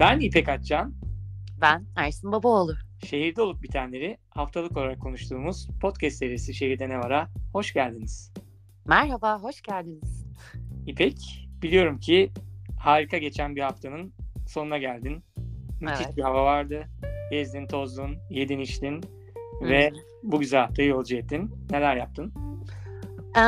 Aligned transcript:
Ben 0.00 0.20
İpek 0.20 0.48
Atcan. 0.48 0.94
Ben 1.60 1.86
Ersin 1.96 2.32
Babaoğlu. 2.32 2.74
Şehirde 3.04 3.42
olup 3.42 3.62
bitenleri 3.62 4.18
haftalık 4.30 4.76
olarak 4.76 5.00
konuştuğumuz 5.00 5.68
podcast 5.80 6.16
serisi 6.16 6.54
Şehirde 6.54 6.88
Ne 6.88 6.98
Var'a 6.98 7.28
hoş 7.52 7.72
geldiniz. 7.72 8.32
Merhaba, 8.86 9.42
hoş 9.42 9.62
geldiniz. 9.62 10.26
İpek, 10.86 11.48
biliyorum 11.62 11.98
ki 11.98 12.30
harika 12.78 13.18
geçen 13.18 13.56
bir 13.56 13.60
haftanın 13.60 14.12
sonuna 14.46 14.78
geldin. 14.78 15.22
Müthiş 15.80 16.06
Evet. 16.06 16.16
bir 16.16 16.22
hava 16.22 16.44
vardı. 16.44 16.84
Gezdin, 17.30 17.66
tozdun, 17.66 18.16
yedin, 18.30 18.58
içtin 18.58 19.00
ve 19.62 19.92
bu 20.22 20.40
güzel 20.40 20.60
haftayı 20.60 20.88
yolcu 20.88 21.16
ettin. 21.16 21.50
Neler 21.70 21.96
yaptın? 21.96 22.32
Ee, 23.36 23.40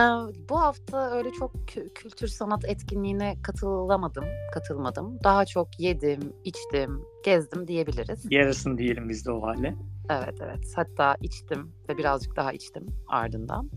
bu 0.48 0.60
hafta 0.60 1.10
öyle 1.10 1.30
çok 1.32 1.54
kü- 1.54 1.92
kültür 1.94 2.28
sanat 2.28 2.64
etkinliğine 2.64 3.36
katılamadım, 3.42 4.24
katılmadım. 4.54 5.18
Daha 5.24 5.44
çok 5.44 5.80
yedim, 5.80 6.32
içtim, 6.44 7.00
gezdim 7.24 7.68
diyebiliriz. 7.68 8.26
Yarısını 8.30 8.78
diyelim 8.78 9.08
biz 9.08 9.26
de 9.26 9.32
o 9.32 9.42
halde. 9.42 9.74
Evet, 10.10 10.34
evet. 10.40 10.72
Hatta 10.76 11.16
içtim 11.20 11.72
ve 11.88 11.98
birazcık 11.98 12.36
daha 12.36 12.52
içtim 12.52 12.86
ardından. 13.08 13.70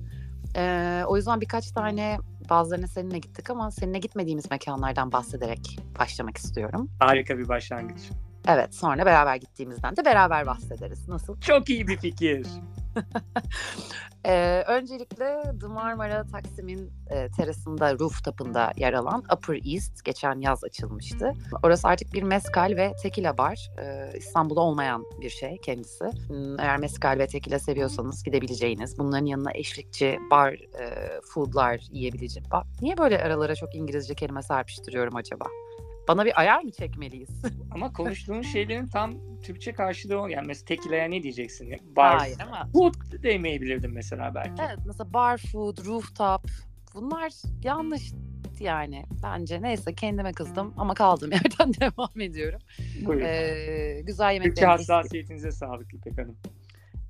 Ee, 0.55 1.03
o 1.07 1.17
yüzden 1.17 1.41
birkaç 1.41 1.71
tane 1.71 2.17
bazılarına 2.49 2.87
seninle 2.87 3.19
gittik 3.19 3.49
ama 3.49 3.71
seninle 3.71 3.99
gitmediğimiz 3.99 4.51
mekanlardan 4.51 5.11
bahsederek 5.11 5.79
başlamak 5.99 6.37
istiyorum. 6.37 6.89
Harika 6.99 7.37
bir 7.37 7.47
başlangıç. 7.47 8.01
Evet, 8.47 8.75
sonra 8.75 9.05
beraber 9.05 9.35
gittiğimizden 9.35 9.95
de 9.95 10.05
beraber 10.05 10.45
bahsederiz. 10.47 11.07
Nasıl? 11.07 11.39
Çok 11.41 11.69
iyi 11.69 11.87
bir 11.87 11.97
fikir. 11.97 12.47
Ee, 14.27 14.63
öncelikle 14.67 15.41
The 15.61 15.67
Marmara 15.67 16.27
Taksim'in 16.27 16.91
e, 17.09 17.27
terasında, 17.31 17.99
rooftop'ında 17.99 18.71
yer 18.77 18.93
alan 18.93 19.23
Upper 19.35 19.73
East 19.73 20.03
geçen 20.05 20.39
yaz 20.39 20.63
açılmıştı. 20.63 21.31
Orası 21.63 21.87
artık 21.87 22.13
bir 22.13 22.23
mezcal 22.23 22.73
ve 22.77 22.91
tequila 23.03 23.37
bar. 23.37 23.69
Ee, 23.81 24.17
İstanbul'da 24.17 24.59
olmayan 24.59 25.03
bir 25.21 25.29
şey 25.29 25.57
kendisi. 25.57 26.05
Hmm, 26.27 26.59
Eğer 26.59 26.77
mezcal 26.77 27.15
ve 27.19 27.27
tequila 27.27 27.59
seviyorsanız 27.59 28.23
gidebileceğiniz, 28.23 28.97
bunların 28.99 29.25
yanına 29.25 29.51
eşlikçi 29.53 30.19
bar 30.31 30.53
e, 30.53 30.93
foodlar 31.33 31.81
yiyebileceğiniz. 31.91 32.49
Niye 32.81 32.97
böyle 32.97 33.23
aralara 33.23 33.55
çok 33.55 33.75
İngilizce 33.75 34.15
kelime 34.15 34.41
serpiştiriyorum 34.43 35.15
acaba? 35.15 35.45
Bana 36.07 36.25
bir 36.25 36.39
ayar 36.39 36.61
mı 36.61 36.71
çekmeliyiz? 36.71 37.29
Ama 37.71 37.93
konuştuğumuz 37.93 38.47
şeylerin 38.53 38.87
tam 38.87 39.13
Türkçe 39.43 39.73
karşılığı 39.73 40.21
o. 40.21 40.27
Yani 40.27 40.47
mesela 40.47 40.65
tekilaya 40.65 41.07
ne 41.07 41.23
diyeceksin? 41.23 41.95
Bar, 41.95 42.17
Hayır 42.17 42.37
ama 42.39 42.69
Food 42.73 43.23
demeyebilirdim 43.23 43.91
mesela 43.93 44.35
belki. 44.35 44.61
Evet 44.67 44.79
mesela 44.85 45.13
bar 45.13 45.37
food, 45.37 45.85
rooftop 45.85 46.41
bunlar 46.93 47.31
yanlış 47.63 48.11
yani 48.59 49.05
bence. 49.23 49.61
Neyse 49.61 49.95
kendime 49.95 50.31
kızdım 50.31 50.73
ama 50.77 50.93
kaldığım 50.93 51.31
yerden 51.31 51.73
devam 51.73 52.21
ediyorum. 52.21 52.59
Buyurun. 53.05 53.25
Ee, 53.25 54.01
güzel 54.01 54.33
Türkçe 54.33 54.43
yemekler. 54.43 54.67
hassasiyetinize 54.67 55.51
sağlık 55.51 55.93
İpek 55.93 56.17
Hanım. 56.17 56.37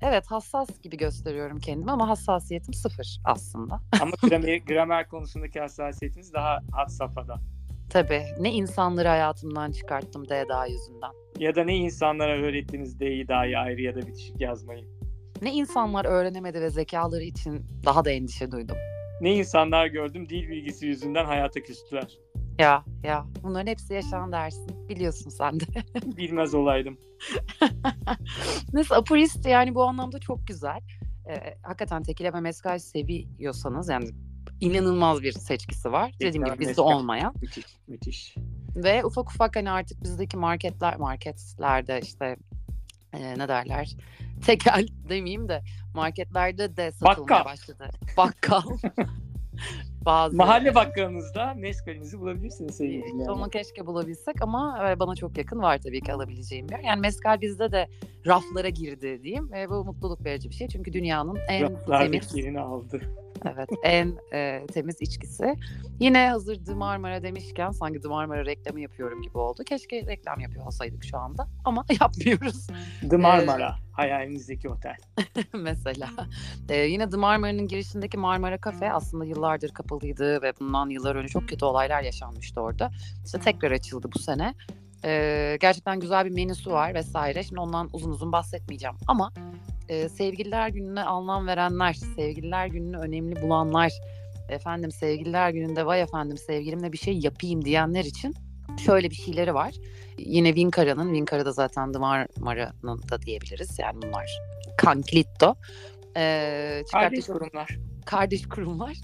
Evet 0.02 0.26
hassas 0.26 0.80
gibi 0.82 0.96
gösteriyorum 0.96 1.58
kendimi 1.58 1.90
ama 1.90 2.08
hassasiyetim 2.08 2.74
sıfır 2.74 3.20
aslında. 3.24 3.80
Ama 4.00 4.10
gramer, 4.22 4.56
gramer 4.56 5.08
konusundaki 5.08 5.60
hassasiyetiniz 5.60 6.32
daha 6.32 6.58
had 6.72 6.88
safhada. 6.88 7.40
Tabii 7.90 8.22
ne 8.40 8.52
insanları 8.52 9.08
hayatımdan 9.08 9.72
çıkarttım 9.72 10.24
DDA 10.24 10.66
yüzünden. 10.66 11.10
Ya 11.38 11.54
da 11.54 11.64
ne 11.64 11.76
insanlara 11.76 12.36
öğrettiğiniz 12.36 13.00
D'yi 13.00 13.28
dahi 13.28 13.58
ayrı 13.58 13.82
ya 13.82 13.94
da 13.94 14.06
bitişik 14.06 14.40
yazmayı. 14.40 14.84
Ne 15.42 15.52
insanlar 15.52 16.04
öğrenemedi 16.04 16.60
ve 16.60 16.70
zekaları 16.70 17.22
için 17.22 17.66
daha 17.84 18.04
da 18.04 18.10
endişe 18.10 18.50
duydum. 18.50 18.76
Ne 19.20 19.34
insanlar 19.34 19.86
gördüm 19.86 20.28
dil 20.28 20.48
bilgisi 20.48 20.86
yüzünden 20.86 21.24
hayata 21.24 21.60
küstüler. 21.60 22.18
Ya 22.58 22.84
ya 23.02 23.26
bunların 23.42 23.66
hepsi 23.66 23.94
yaşanan 23.94 24.32
dersin. 24.32 24.88
Biliyorsun 24.88 25.30
sen 25.30 25.60
de. 25.60 25.64
Bilmez 26.16 26.54
olaydım. 26.54 26.98
Neyse 28.72 28.94
East 29.16 29.46
yani 29.46 29.74
bu 29.74 29.82
anlamda 29.82 30.18
çok 30.18 30.46
güzel. 30.46 30.80
Ee, 31.28 31.54
hakikaten 31.62 32.02
tekile 32.02 32.32
ve 32.32 32.78
seviyorsanız 32.78 33.88
yani 33.88 34.06
inanılmaz 34.60 35.22
bir 35.22 35.32
seçkisi 35.32 35.92
var. 35.92 36.12
Dediğim 36.20 36.44
gibi 36.46 36.58
bizde 36.58 36.80
olmayan. 36.80 37.34
Müthiş, 37.42 37.66
müthiş. 37.88 38.34
Ve 38.76 39.04
ufak 39.04 39.30
ufak 39.30 39.56
hani 39.56 39.70
artık 39.70 40.02
bizdeki 40.02 40.36
marketler 40.36 40.96
marketlerde 40.96 42.00
işte 42.02 42.36
e, 43.12 43.38
ne 43.38 43.48
derler 43.48 43.96
tekel 44.46 44.86
demeyeyim 45.08 45.48
de 45.48 45.62
marketlerde 45.94 46.76
de 46.76 46.92
satılmaya 46.92 47.18
Bakkal. 47.18 47.44
başladı. 47.44 47.90
Bakkal. 48.16 48.62
Bazı 50.04 50.36
Mahalle 50.36 50.74
bakkalınızda 50.74 51.54
meskalinizi 51.54 52.18
bulabilirsiniz 52.20 52.76
sevgili 52.76 53.02
dinleyenler. 53.02 53.28
onu 53.28 53.50
keşke 53.50 53.86
bulabilsek 53.86 54.42
ama 54.42 54.90
e, 54.90 54.98
bana 54.98 55.14
çok 55.14 55.38
yakın 55.38 55.58
var 55.58 55.78
tabii 55.78 56.00
ki 56.00 56.12
alabileceğim 56.12 56.68
bir 56.68 56.74
yer. 56.74 56.80
Yani 56.80 57.00
mezcal 57.00 57.40
bizde 57.40 57.72
de 57.72 57.88
raflara 58.26 58.68
girdi 58.68 59.20
diyeyim. 59.22 59.54
E, 59.54 59.70
bu 59.70 59.84
mutluluk 59.84 60.24
verici 60.24 60.50
bir 60.50 60.54
şey 60.54 60.68
çünkü 60.68 60.92
dünyanın 60.92 61.38
en 61.48 61.62
Raflardaki 61.62 62.10
temiz, 62.10 62.36
yerini 62.36 62.60
aldı. 62.60 63.00
Evet 63.44 63.68
en 63.82 64.16
e, 64.32 64.66
temiz 64.66 65.02
içkisi. 65.02 65.54
Yine 66.00 66.28
hazır 66.30 66.64
The 66.64 66.74
Marmara 66.74 67.22
demişken 67.22 67.70
sanki 67.70 68.00
The 68.00 68.08
Marmara 68.08 68.46
reklamı 68.46 68.80
yapıyorum 68.80 69.22
gibi 69.22 69.38
oldu. 69.38 69.64
Keşke 69.64 70.06
reklam 70.06 70.40
yapıyor 70.40 70.66
olsaydık 70.66 71.04
şu 71.04 71.18
anda 71.18 71.48
ama 71.64 71.84
yapmıyoruz 72.00 72.66
The 73.10 73.16
Marmara. 73.16 73.76
Hayalinizdeki 73.92 74.68
otel. 74.68 74.96
mesela. 75.52 76.08
E, 76.68 76.76
yine 76.76 77.10
The 77.10 77.16
Marmara'nın 77.16 77.68
girişindeki 77.68 78.18
Marmara 78.18 78.58
Cafe 78.64 78.92
aslında 78.92 79.24
yıllardır 79.24 79.70
kapalıydı 79.70 80.42
ve 80.42 80.52
bundan 80.60 80.90
yıllar 80.90 81.16
önce 81.16 81.28
çok 81.28 81.48
kötü 81.48 81.64
olaylar 81.64 82.02
yaşanmıştı 82.02 82.60
orada. 82.60 82.90
İşte 83.24 83.40
tekrar 83.40 83.70
açıldı 83.70 84.08
bu 84.14 84.18
sene. 84.18 84.54
Ee, 85.04 85.58
gerçekten 85.60 86.00
güzel 86.00 86.24
bir 86.24 86.30
menüsü 86.30 86.70
var 86.70 86.94
vesaire. 86.94 87.42
Şimdi 87.42 87.60
ondan 87.60 87.88
uzun 87.92 88.10
uzun 88.10 88.32
bahsetmeyeceğim. 88.32 88.96
Ama 89.06 89.32
e, 89.88 90.08
sevgililer 90.08 90.68
gününe 90.68 91.02
anlam 91.02 91.46
verenler, 91.46 91.92
sevgililer 91.92 92.66
gününü 92.66 92.96
önemli 92.98 93.42
bulanlar, 93.42 93.92
efendim 94.48 94.90
sevgililer 94.90 95.50
gününde 95.50 95.86
vay 95.86 96.02
efendim 96.02 96.36
sevgilimle 96.38 96.92
bir 96.92 96.98
şey 96.98 97.18
yapayım 97.18 97.64
diyenler 97.64 98.04
için 98.04 98.34
şöyle 98.84 99.10
bir 99.10 99.14
şeyleri 99.14 99.54
var. 99.54 99.74
Yine 100.18 100.54
Vincara'nın, 100.54 101.12
Vincara'da 101.12 101.52
zaten 101.52 101.92
The 101.92 101.98
Marmara'nın 101.98 103.02
da 103.10 103.22
diyebiliriz. 103.22 103.78
Yani 103.78 104.02
bunlar 104.02 104.38
Canclitto. 104.84 105.54
Ee, 106.16 106.82
Kardeş 106.92 107.26
kurumlar. 107.26 107.78
kardeş 108.06 108.48
kurumlar. 108.48 108.96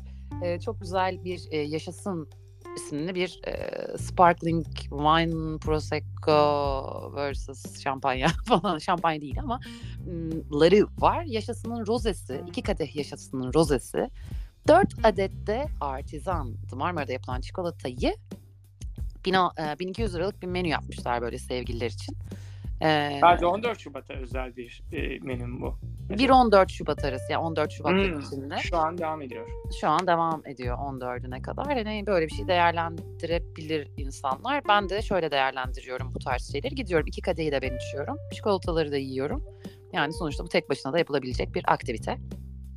Ee, 0.44 0.60
çok 0.60 0.80
güzel 0.80 1.24
bir 1.24 1.42
e, 1.50 1.56
Yaşasın 1.56 2.28
isimli 2.76 3.14
bir 3.14 3.40
e, 3.46 3.52
Sparkling 3.98 4.66
Wine 4.76 5.58
Prosecco 5.58 7.12
versus 7.16 7.80
şampanya 7.82 8.28
falan. 8.46 8.78
Şampanya 8.78 9.20
değil 9.20 9.38
ama 9.40 9.60
ları 10.52 10.86
var. 10.98 11.24
Yaşasının 11.24 11.86
rozesi, 11.86 12.42
iki 12.48 12.62
kadeh 12.62 12.96
yaşasının 12.96 13.52
rozesi. 13.54 14.10
Dört 14.68 14.94
adet 15.04 15.46
de 15.46 15.66
artizan 15.80 16.54
Marmara'da 16.74 17.12
yapılan 17.12 17.40
çikolatayı 17.40 18.14
bina- 19.24 19.74
e, 19.74 19.78
1200 19.78 20.14
liralık 20.14 20.42
bir 20.42 20.46
menü 20.46 20.68
yapmışlar 20.68 21.20
böyle 21.22 21.38
sevgililer 21.38 21.90
için. 21.90 22.16
Ee, 22.84 23.18
Sadece 23.20 23.46
14 23.46 23.78
Şubat'a 23.78 24.14
özel 24.14 24.56
bir 24.56 24.82
e, 24.92 25.18
menü 25.18 25.60
bu. 25.60 25.78
1-14 26.16 26.68
Şubat 26.72 27.04
arası 27.04 27.32
yani 27.32 27.42
14 27.44 27.72
Şubat 27.72 27.92
Hmm. 27.92 28.20
içinde. 28.20 28.56
Şu 28.58 28.76
an 28.76 28.98
devam 28.98 29.22
ediyor. 29.22 29.48
şu 29.80 29.88
an 29.88 30.06
devam 30.06 30.46
ediyor 30.46 30.78
14'üne 30.78 31.42
kadar. 31.42 31.66
Hani 31.66 32.06
böyle 32.06 32.26
bir 32.26 32.32
şey 32.32 32.48
değerlendirebilir 32.48 33.88
insanlar. 33.96 34.62
Ben 34.68 34.88
de 34.88 35.02
şöyle 35.02 35.30
değerlendiriyorum 35.30 36.14
bu 36.14 36.18
tarz 36.18 36.52
şeyleri. 36.52 36.74
Gidiyorum 36.74 37.06
iki 37.06 37.20
kadehi 37.20 37.52
de 37.52 37.62
ben 37.62 37.76
içiyorum. 37.76 38.16
Çikolataları 38.34 38.92
da 38.92 38.96
yiyorum. 38.96 39.44
Yani 39.92 40.12
sonuçta 40.12 40.44
bu 40.44 40.48
tek 40.48 40.70
başına 40.70 40.92
da 40.92 40.98
yapılabilecek 40.98 41.54
bir 41.54 41.64
aktivite. 41.72 42.18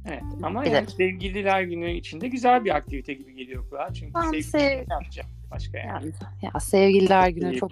Evet. 0.08 0.24
Ama 0.44 0.62
Bir 0.62 0.72
de- 0.72 0.76
yani 0.76 0.88
sevgililer 0.90 1.62
günü 1.62 1.92
içinde 1.92 2.28
güzel 2.28 2.66
bir 2.66 2.76
aktivite 2.76 3.14
gibi 3.14 3.36
geliyor 3.36 3.70
kulağa. 3.70 3.94
Çünkü 3.94 4.14
Ben 4.14 4.22
sevgili 4.22 4.44
sev- 4.44 4.60
ne 4.90 4.94
yapacağım 4.94 5.30
başka 5.52 5.78
yani. 5.78 5.90
Yani 5.90 6.12
ya 6.54 6.60
sevgililer 6.60 7.30
günü 7.30 7.56
çok 7.56 7.72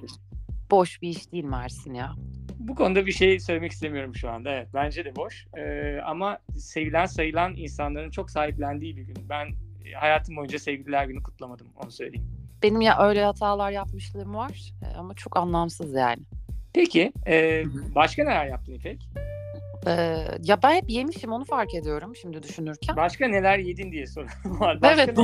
boş 0.71 1.01
bir 1.01 1.09
iş 1.09 1.31
değil 1.31 1.43
mi 1.43 1.55
Ersin 1.63 1.93
ya? 1.93 2.11
Bu 2.59 2.75
konuda 2.75 3.05
bir 3.05 3.11
şey 3.11 3.39
söylemek 3.39 3.71
istemiyorum 3.71 4.15
şu 4.15 4.29
anda. 4.29 4.51
Evet 4.51 4.67
bence 4.73 5.05
de 5.05 5.15
boş. 5.15 5.47
Ee, 5.57 5.99
ama 6.05 6.37
sevilen 6.57 7.05
sayılan 7.05 7.55
insanların 7.55 8.11
çok 8.11 8.31
sahiplendiği 8.31 8.97
bir 8.97 9.01
gün. 9.01 9.15
Ben 9.29 9.47
e, 9.85 9.91
hayatım 9.91 10.35
boyunca 10.35 10.59
sevgililer 10.59 11.05
günü 11.05 11.23
kutlamadım 11.23 11.67
onu 11.83 11.91
söyleyeyim. 11.91 12.27
Benim 12.63 12.81
ya 12.81 13.07
öyle 13.07 13.23
hatalar 13.23 13.71
yapmışlığım 13.71 14.35
var 14.35 14.73
e, 14.83 14.97
ama 14.97 15.13
çok 15.13 15.37
anlamsız 15.37 15.93
yani. 15.93 16.21
Peki 16.73 17.13
e, 17.27 17.63
başka 17.95 18.23
neler 18.23 18.45
yaptın 18.45 18.73
İpek? 18.73 19.09
Ee, 19.87 20.27
ya 20.43 20.63
ben 20.63 20.75
hep 20.75 20.89
yemişim 20.89 21.31
onu 21.31 21.45
fark 21.45 21.75
ediyorum 21.75 22.15
şimdi 22.15 22.43
düşünürken. 22.43 22.95
Başka 22.95 23.27
neler 23.27 23.57
yedin 23.57 23.91
diye 23.91 24.07
soruyorum. 24.07 24.59
var. 24.59 24.77
Başka 24.81 25.03
Evet, 25.03 25.17
ne- 25.17 25.23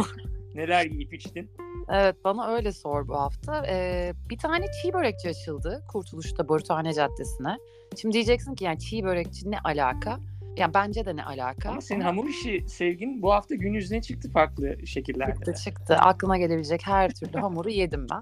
neler 0.56 0.86
yiyip 0.86 1.14
içtin? 1.14 1.52
Evet 1.90 2.16
bana 2.24 2.48
öyle 2.48 2.72
sor 2.72 3.08
bu 3.08 3.16
hafta. 3.16 3.66
Ee, 3.68 4.14
bir 4.30 4.38
tane 4.38 4.66
çiğ 4.72 4.94
börekçi 4.94 5.30
açıldı 5.30 5.84
Kurtuluş'ta 5.88 6.50
Barutane 6.50 6.94
Caddesi'ne. 6.94 7.58
Şimdi 8.02 8.14
diyeceksin 8.14 8.56
ki 8.56 8.64
yani 8.64 8.80
çiğ 8.80 9.04
börekçi 9.04 9.52
ne 9.52 9.60
alaka? 9.60 10.20
Yani 10.58 10.74
bence 10.74 11.06
de 11.06 11.16
ne 11.16 11.24
alaka? 11.24 11.70
Ama 11.70 11.82
senin 11.82 12.02
hamur 12.02 12.30
işi 12.30 12.64
sevgin 12.68 13.22
bu 13.22 13.34
hafta 13.34 13.56
gün 13.56 13.74
yüzüne 13.74 14.02
çıktı 14.02 14.32
farklı 14.32 14.88
şekillerde. 14.88 15.34
çıktı 15.34 15.54
çıktı. 15.64 15.96
Aklına 15.96 16.38
gelebilecek 16.38 16.88
her 16.88 17.14
türlü 17.14 17.40
hamuru 17.40 17.70
yedim 17.70 18.08
ben. 18.12 18.22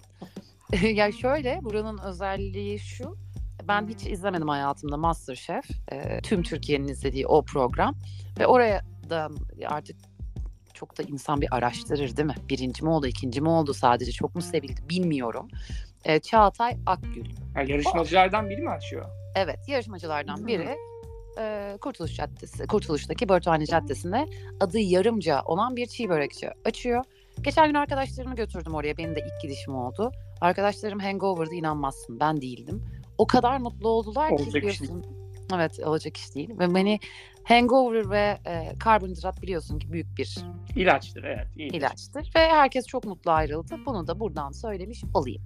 ya 0.88 1.12
şöyle 1.12 1.59
buranın 1.63 1.97
özelliği 1.97 2.79
şu. 2.79 3.18
Ben 3.68 3.88
hiç 3.88 4.07
izlemedim 4.07 4.47
hayatımda 4.47 4.97
Masterchef. 4.97 5.65
E, 5.91 6.21
tüm 6.21 6.44
Türkiye'nin 6.44 6.88
izlediği 6.88 7.27
o 7.27 7.45
program. 7.45 7.95
Ve 8.39 8.47
oraya 8.47 8.81
da 9.09 9.29
artık 9.68 9.97
çok 10.79 10.97
da 10.97 11.03
insan 11.03 11.41
bir 11.41 11.56
araştırır 11.56 12.18
değil 12.18 12.25
mi? 12.27 12.35
Birinci 12.50 12.83
mi 12.83 12.89
oldu, 12.89 13.07
ikinci 13.07 13.41
mi 13.41 13.50
oldu 13.50 13.74
sadece 13.74 14.12
çok 14.12 14.35
mu 14.35 14.41
sevildi 14.41 14.89
bilmiyorum. 14.89 15.47
E, 16.06 16.19
Çağatay 16.19 16.77
Akgül. 16.85 17.25
Yani 17.56 17.71
yarışmacılardan 17.71 18.50
biri 18.50 18.62
mi 18.62 18.69
açıyor? 18.69 19.06
Evet 19.35 19.59
yarışmacılardan 19.68 20.47
biri 20.47 20.75
e, 21.39 21.77
Kurtuluş 21.81 22.15
Caddesi, 22.15 22.68
Kurtuluş'taki 22.68 23.29
Börtühane 23.29 23.65
Caddesi'nde 23.65 24.25
adı 24.59 24.79
yarımca 24.79 25.41
olan 25.41 25.75
bir 25.75 25.85
çiğ 25.85 26.09
börekçi 26.09 26.50
açıyor. 26.65 27.03
Geçen 27.41 27.68
gün 27.68 27.74
arkadaşlarımı 27.74 28.35
götürdüm 28.35 28.74
oraya. 28.74 28.97
Benim 28.97 29.15
de 29.15 29.19
ilk 29.19 29.41
gidişim 29.41 29.75
oldu. 29.75 30.12
Arkadaşlarım 30.41 31.00
hangover'da 31.00 31.56
inanmazsın. 31.56 32.19
Ben 32.19 32.41
değildim. 32.41 32.85
O 33.18 33.27
kadar 33.27 33.57
mutlu 33.57 33.89
oldular 33.89 34.31
Olacak 34.31 34.45
ki 34.45 34.50
iş 34.50 34.56
biliyorsun. 34.56 35.06
Evet 35.56 35.79
olacak 35.79 36.18
iş 36.18 36.35
değil. 36.35 36.50
Ve 36.59 36.75
beni 36.75 37.00
hangover 37.48 38.10
ve 38.10 38.38
e, 38.46 38.80
karbonhidrat 38.80 39.42
biliyorsun 39.42 39.80
ki 39.80 39.92
büyük 39.92 40.18
bir 40.18 40.38
İlaçtır 40.76 41.24
evet. 41.24 41.48
iyi. 41.56 41.72
ilaçtır. 41.72 42.32
Ve 42.36 42.40
herkes 42.40 42.88
çok 42.88 43.06
mutlu 43.06 43.32
ayrıldı. 43.32 43.76
Bunu 43.86 44.08
da 44.08 44.20
buradan 44.20 44.52
söylemiş 44.52 45.04
olayım. 45.14 45.42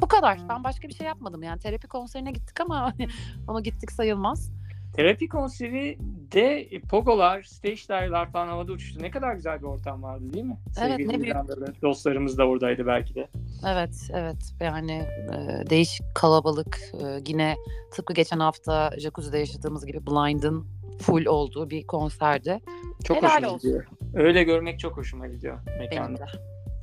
Bu 0.00 0.08
kadar. 0.08 0.38
Ben 0.48 0.64
başka 0.64 0.88
bir 0.88 0.94
şey 0.94 1.06
yapmadım. 1.06 1.42
Yani 1.42 1.60
terapi 1.60 1.88
konserine 1.88 2.30
gittik 2.30 2.60
ama 2.60 2.94
onu 3.48 3.62
gittik 3.62 3.92
sayılmaz. 3.92 4.52
Terapi 4.96 5.28
konseri 5.28 5.98
de 6.32 6.68
pogolar, 6.90 7.42
stage 7.42 7.76
dive'lar 7.88 8.32
falan 8.32 8.48
havada 8.48 8.72
uçuştu. 8.72 9.02
Ne 9.02 9.10
kadar 9.10 9.34
güzel 9.34 9.58
bir 9.58 9.66
ortam 9.66 10.02
vardı 10.02 10.32
değil 10.32 10.44
mi? 10.44 10.56
Evet, 10.78 10.90
Sevgili 10.90 11.08
ne 11.08 11.22
büyük. 11.22 11.82
Dostlarımız 11.82 12.38
da 12.38 12.48
oradaydı 12.48 12.86
belki 12.86 13.14
de. 13.14 13.28
Evet, 13.66 14.10
evet. 14.12 14.54
Yani 14.60 14.92
e, 15.32 15.70
değişik 15.70 16.14
kalabalık. 16.14 16.80
E, 17.04 17.22
yine 17.26 17.56
tıpkı 17.92 18.14
geçen 18.14 18.38
hafta 18.38 18.90
Jacuzzi'de 18.98 19.38
yaşadığımız 19.38 19.86
gibi 19.86 20.06
Blind'ın 20.06 20.66
full 21.00 21.26
olduğu 21.26 21.70
bir 21.70 21.86
konserdi. 21.86 22.58
Çok 23.04 23.16
Helal 23.16 23.30
hoşuma 23.30 23.52
olsun. 23.52 23.70
gidiyor. 23.70 23.86
Öyle 24.14 24.42
görmek 24.42 24.78
çok 24.78 24.96
hoşuma 24.96 25.26
gidiyor 25.28 25.58
Benim 25.66 25.78
mekanda. 25.78 26.18
de. 26.18 26.30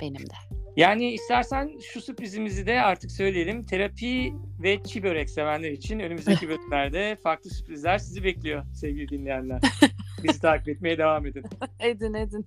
Benim 0.00 0.20
de. 0.26 0.34
Yani 0.76 1.12
istersen 1.12 1.72
şu 1.82 2.00
sürprizimizi 2.00 2.66
de 2.66 2.80
artık 2.82 3.10
söyleyelim. 3.10 3.62
Terapi 3.62 4.34
ve 4.62 4.82
çiğ 4.82 5.02
börek 5.02 5.30
sevenler 5.30 5.70
için 5.70 5.98
önümüzdeki 6.00 6.48
bölümlerde 6.48 7.16
farklı 7.22 7.50
sürprizler 7.50 7.98
sizi 7.98 8.24
bekliyor 8.24 8.64
sevgili 8.74 9.08
dinleyenler. 9.08 9.60
Bizi 10.22 10.40
takip 10.40 10.68
etmeye 10.68 10.98
devam 10.98 11.26
edin. 11.26 11.44
Edin 11.80 12.14
edin. 12.14 12.46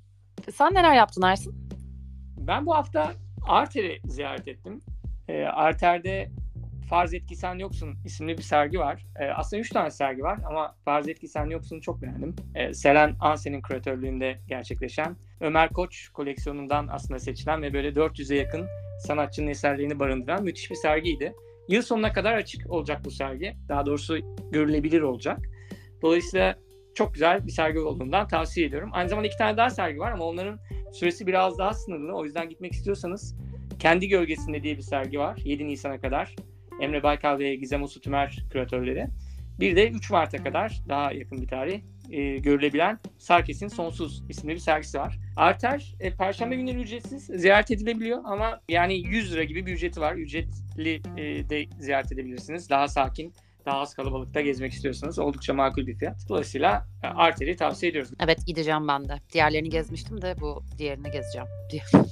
Sen 0.54 0.74
neler 0.74 0.96
yaptın 0.96 1.22
Ersin? 1.22 1.70
Ben 2.38 2.66
bu 2.66 2.76
hafta 2.76 3.12
Arter'i 3.48 4.00
ziyaret 4.06 4.48
ettim. 4.48 4.80
E, 5.28 5.44
Arter'de 5.44 6.30
Farz 6.90 7.14
et 7.14 7.26
ki 7.26 7.36
sen 7.36 7.56
yoksun 7.56 7.96
isimli 8.06 8.38
bir 8.38 8.44
sergi 8.44 8.80
var. 8.80 9.06
E, 9.20 9.26
aslında 9.26 9.62
üç 9.62 9.70
tane 9.70 9.92
sergi 9.92 10.24
var 10.24 10.40
ama 10.48 10.76
Farz 10.86 11.08
et 11.08 11.20
ki 11.20 11.28
sen 11.28 11.46
yoksun'u 11.46 11.82
çok 11.82 12.02
beğendim. 12.02 12.36
E, 12.56 12.74
Selen 12.74 13.16
Ansen'in 13.20 13.62
küratörlüğünde 13.62 14.40
gerçekleşen 14.48 15.16
Ömer 15.42 15.70
Koç 15.70 16.10
koleksiyonundan 16.10 16.88
aslında 16.92 17.20
seçilen 17.20 17.62
ve 17.62 17.74
böyle 17.74 17.90
400'e 17.90 18.38
yakın 18.38 18.68
sanatçının 19.00 19.48
eserlerini 19.48 20.00
barındıran 20.00 20.44
müthiş 20.44 20.72
bir 20.72 20.76
sergiydi. 20.76 21.34
Yıl 21.70 21.82
sonuna 21.82 22.14
kadar 22.14 22.34
açık 22.34 22.70
olacak 22.72 23.02
bu 23.06 23.12
sergi. 23.12 23.56
Daha 23.70 23.86
doğrusu 23.86 24.18
görülebilir 24.52 25.02
olacak. 25.02 25.40
Dolayısıyla 26.02 26.56
çok 26.96 27.14
güzel 27.14 27.46
bir 27.46 27.52
sergi 27.52 27.80
olduğundan 27.80 28.28
tavsiye 28.28 28.68
ediyorum. 28.68 28.90
Aynı 28.94 29.10
zamanda 29.10 29.28
iki 29.28 29.38
tane 29.38 29.58
daha 29.58 29.70
sergi 29.70 30.00
var 30.00 30.12
ama 30.12 30.26
onların 30.26 30.60
süresi 30.94 31.28
biraz 31.28 31.58
daha 31.58 31.74
sınırlı. 31.74 32.14
O 32.14 32.26
yüzden 32.26 32.50
gitmek 32.50 32.74
istiyorsanız 32.74 33.36
Kendi 33.80 34.08
Gölgesinde 34.08 34.64
diye 34.64 34.78
bir 34.78 34.82
sergi 34.82 35.20
var. 35.20 35.38
7 35.46 35.68
Nisan'a 35.68 36.02
kadar. 36.02 36.36
Emre 36.82 37.04
Baykal 37.04 37.40
ve 37.40 37.56
Gizem 37.56 37.84
Usu 37.84 38.02
Tümer 38.02 38.46
küratörleri. 38.52 39.08
Bir 39.60 39.76
de 39.76 39.90
3 39.90 40.10
Mart'a 40.10 40.44
kadar 40.44 40.82
daha 40.90 41.12
yakın 41.12 41.42
bir 41.42 41.48
tarih 41.48 41.82
e, 42.12 42.38
görülebilen 42.38 43.00
Sarkis'in 43.18 43.68
Sonsuz 43.68 44.24
isimli 44.30 44.54
bir 44.54 44.60
sergisi 44.60 44.98
var. 44.98 45.20
Arter 45.36 45.96
e, 46.00 46.16
Perşembe 46.16 46.56
günleri 46.56 46.78
ücretsiz 46.78 47.26
ziyaret 47.26 47.72
edilebiliyor 47.72 48.22
ama 48.26 48.62
yani 48.70 48.98
100 48.98 49.34
lira 49.34 49.44
gibi 49.44 49.66
bir 49.66 49.74
ücreti 49.74 50.02
var. 50.02 50.16
Ücretli 50.16 51.02
e, 51.18 51.50
de 51.50 51.66
ziyaret 51.80 52.12
edebilirsiniz. 52.12 52.70
Daha 52.70 52.88
sakin, 52.88 53.34
daha 53.66 53.80
az 53.80 53.94
kalabalıkta 53.96 54.42
gezmek 54.42 54.74
istiyorsanız 54.74 55.20
oldukça 55.20 55.54
makul 55.54 55.88
bir 55.88 55.96
fiyat. 55.98 56.18
Dolayısıyla 56.30 56.88
e, 57.04 57.08
Arter'i 57.08 57.56
tavsiye 57.56 57.90
ediyoruz. 57.90 58.12
Evet 58.20 58.46
gideceğim 58.48 58.88
ben 58.88 59.10
de. 59.10 59.14
Diğerlerini 59.34 59.70
gezmiştim 59.70 60.22
de 60.22 60.36
bu 60.42 60.64
diğerini 60.78 61.12
gezeceğim. 61.12 61.48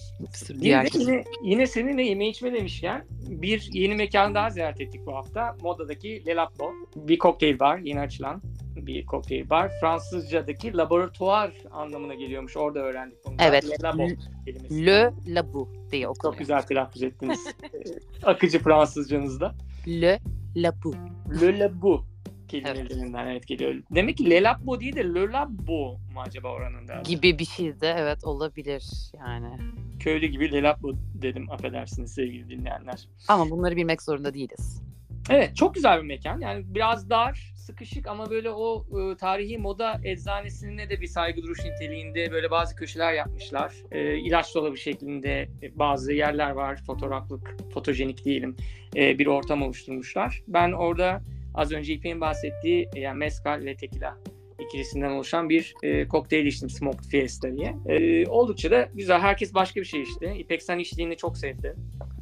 Yine, 0.49 0.61
diğer. 0.61 0.87
yine, 0.99 1.23
yine 1.43 1.67
seninle 1.67 2.03
yeme 2.03 2.27
içme 2.29 2.53
demişken 2.53 3.05
bir 3.27 3.69
yeni 3.73 3.95
mekan 3.95 4.35
daha 4.35 4.49
ziyaret 4.49 4.81
ettik 4.81 5.01
bu 5.05 5.15
hafta. 5.15 5.55
Moda'daki 5.61 6.23
Le 6.27 6.35
Labo. 6.35 6.71
Bir 6.95 7.17
kokteyl 7.17 7.59
bar, 7.59 7.77
yeni 7.77 7.99
açılan 7.99 8.41
bir 8.75 9.05
kokteyl 9.05 9.49
bar. 9.49 9.71
Fransızca'daki 9.81 10.77
laboratuvar 10.77 11.51
anlamına 11.71 12.13
geliyormuş. 12.13 12.57
Orada 12.57 12.79
öğrendik 12.79 13.17
bunu. 13.25 13.35
Evet. 13.39 13.65
Le 13.69 13.75
Labo 13.83 14.07
kelimesi. 14.45 14.85
Le 14.85 15.13
Labu 15.27 15.69
diye 15.91 16.03
Çok 16.03 16.11
okunuyor. 16.17 16.39
güzel 16.39 16.61
telaffuz 16.61 17.03
ettiniz. 17.03 17.39
Akıcı 18.23 18.59
Fransızcanızda. 18.59 19.55
Le 19.87 20.19
Labu. 20.55 20.95
Le 21.41 21.59
Labo 21.59 22.05
kelimelerinden 22.47 23.27
evet 23.27 23.47
geliyor. 23.47 23.75
Demek 23.91 24.17
ki 24.17 24.29
Le 24.29 24.43
Labo 24.43 24.79
değil 24.79 24.95
de 24.95 25.03
Le 25.03 25.31
Labo 25.31 25.97
mu 26.13 26.21
acaba 26.21 26.47
oranın 26.47 26.87
da? 26.87 27.01
Gibi 27.01 27.39
bir 27.39 27.45
şey 27.45 27.81
de 27.81 27.95
evet 27.97 28.23
olabilir 28.23 29.11
yani. 29.19 29.57
Köylü 29.99 30.27
gibi 30.27 30.51
Le 30.51 30.63
Labo 30.63 30.91
dedim 31.13 31.51
affedersiniz 31.51 32.13
sevgili 32.13 32.49
dinleyenler. 32.49 33.07
Ama 33.27 33.49
bunları 33.49 33.75
bilmek 33.75 34.01
zorunda 34.01 34.33
değiliz. 34.33 34.81
Evet 35.29 35.55
çok 35.55 35.75
güzel 35.75 36.01
bir 36.01 36.07
mekan. 36.07 36.39
Yani 36.39 36.63
biraz 36.67 37.09
dar, 37.09 37.52
sıkışık 37.63 38.07
ama 38.07 38.29
böyle 38.29 38.49
o 38.49 38.85
e, 38.99 39.17
tarihi 39.17 39.57
moda 39.57 39.99
eczanesine 40.03 40.89
de 40.89 41.01
bir 41.01 41.07
saygı 41.07 41.43
duruş 41.43 41.65
niteliğinde 41.65 42.31
böyle 42.31 42.51
bazı 42.51 42.75
köşeler 42.75 43.13
yapmışlar. 43.13 43.73
E, 43.91 44.17
ilaç 44.17 44.55
dolabı 44.55 44.77
şeklinde 44.77 45.49
bazı 45.75 46.13
yerler 46.13 46.49
var. 46.49 46.79
Fotoğraflık, 46.87 47.55
fotojenik 47.73 48.25
diyelim 48.25 48.55
e, 48.95 49.19
bir 49.19 49.27
ortam 49.27 49.61
oluşturmuşlar. 49.61 50.43
Ben 50.47 50.71
orada 50.71 51.21
az 51.55 51.71
önce 51.71 51.93
İpek'in 51.93 52.21
bahsettiği 52.21 52.89
e, 52.95 52.99
yani 52.99 53.17
mezcal 53.17 53.61
ve 53.65 53.75
tequila 53.75 54.17
ikilisinden 54.59 55.11
oluşan 55.11 55.49
bir 55.49 55.73
e, 55.83 56.07
kokteyl 56.07 56.45
içtim 56.45 56.69
Smoked 56.69 57.05
Fiesta 57.09 57.51
diye. 57.57 57.75
E, 57.85 58.27
oldukça 58.27 58.71
da 58.71 58.89
güzel. 58.93 59.19
Herkes 59.19 59.53
başka 59.53 59.79
bir 59.79 59.85
şey 59.85 60.01
içti. 60.01 60.33
İpek 60.37 60.63
sen 60.63 60.79
içtiğini 60.79 61.17
çok 61.17 61.37
sevdi. 61.37 61.75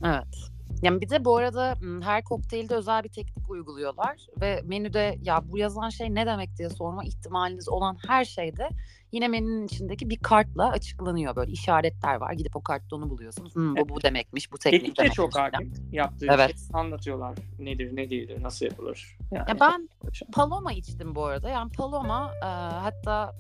Evet. 0.05 0.51
Yani 0.81 1.02
bir 1.02 1.09
de 1.09 1.26
bu 1.26 1.38
arada 1.38 1.76
her 2.02 2.23
kokteylde 2.23 2.76
özel 2.76 3.04
bir 3.04 3.09
teknik 3.09 3.50
uyguluyorlar 3.50 4.28
ve 4.42 4.61
menüde 4.66 5.18
ya 5.21 5.42
bu 5.52 5.57
yazan 5.57 5.90
şey 5.90 6.16
ne 6.16 6.26
demek 6.26 6.57
diye 6.57 6.69
sorma 6.69 7.04
ihtimaliniz 7.04 7.69
olan 7.69 7.97
her 8.07 8.26
şeyde 8.26 8.69
yine 9.11 9.28
menünün 9.28 9.66
içindeki 9.66 10.09
bir 10.09 10.18
kartla 10.18 10.69
açıklanıyor. 10.69 11.35
Böyle 11.35 11.52
işaretler 11.52 12.16
var. 12.16 12.33
Gidip 12.33 12.56
o 12.56 12.61
kartta 12.61 12.95
onu 12.95 13.09
buluyorsunuz. 13.09 13.56
Hmm, 13.56 13.76
bu 13.76 13.90
bu 13.90 14.02
demekmiş, 14.02 14.52
bu 14.52 14.57
teknik 14.57 14.81
Teknik 14.81 14.97
de 14.97 15.02
demekmiş. 15.02 15.16
çok 15.16 15.38
hakim. 15.38 15.73
Yaptığı 15.92 16.28
Evet. 16.30 16.57
şey 16.57 16.68
anlatıyorlar. 16.73 17.35
Nedir, 17.59 17.95
ne 17.95 18.09
değildir, 18.09 18.44
nasıl 18.44 18.66
yapılır. 18.66 19.18
Yani, 19.31 19.50
Ya 19.50 19.59
ben 19.59 19.90
Paloma 20.33 20.73
içtim 20.73 21.16
bu 21.16 21.26
arada. 21.26 21.50
Yani 21.50 21.71
Paloma 21.71 22.31
e, 22.42 22.45
hatta 22.73 23.35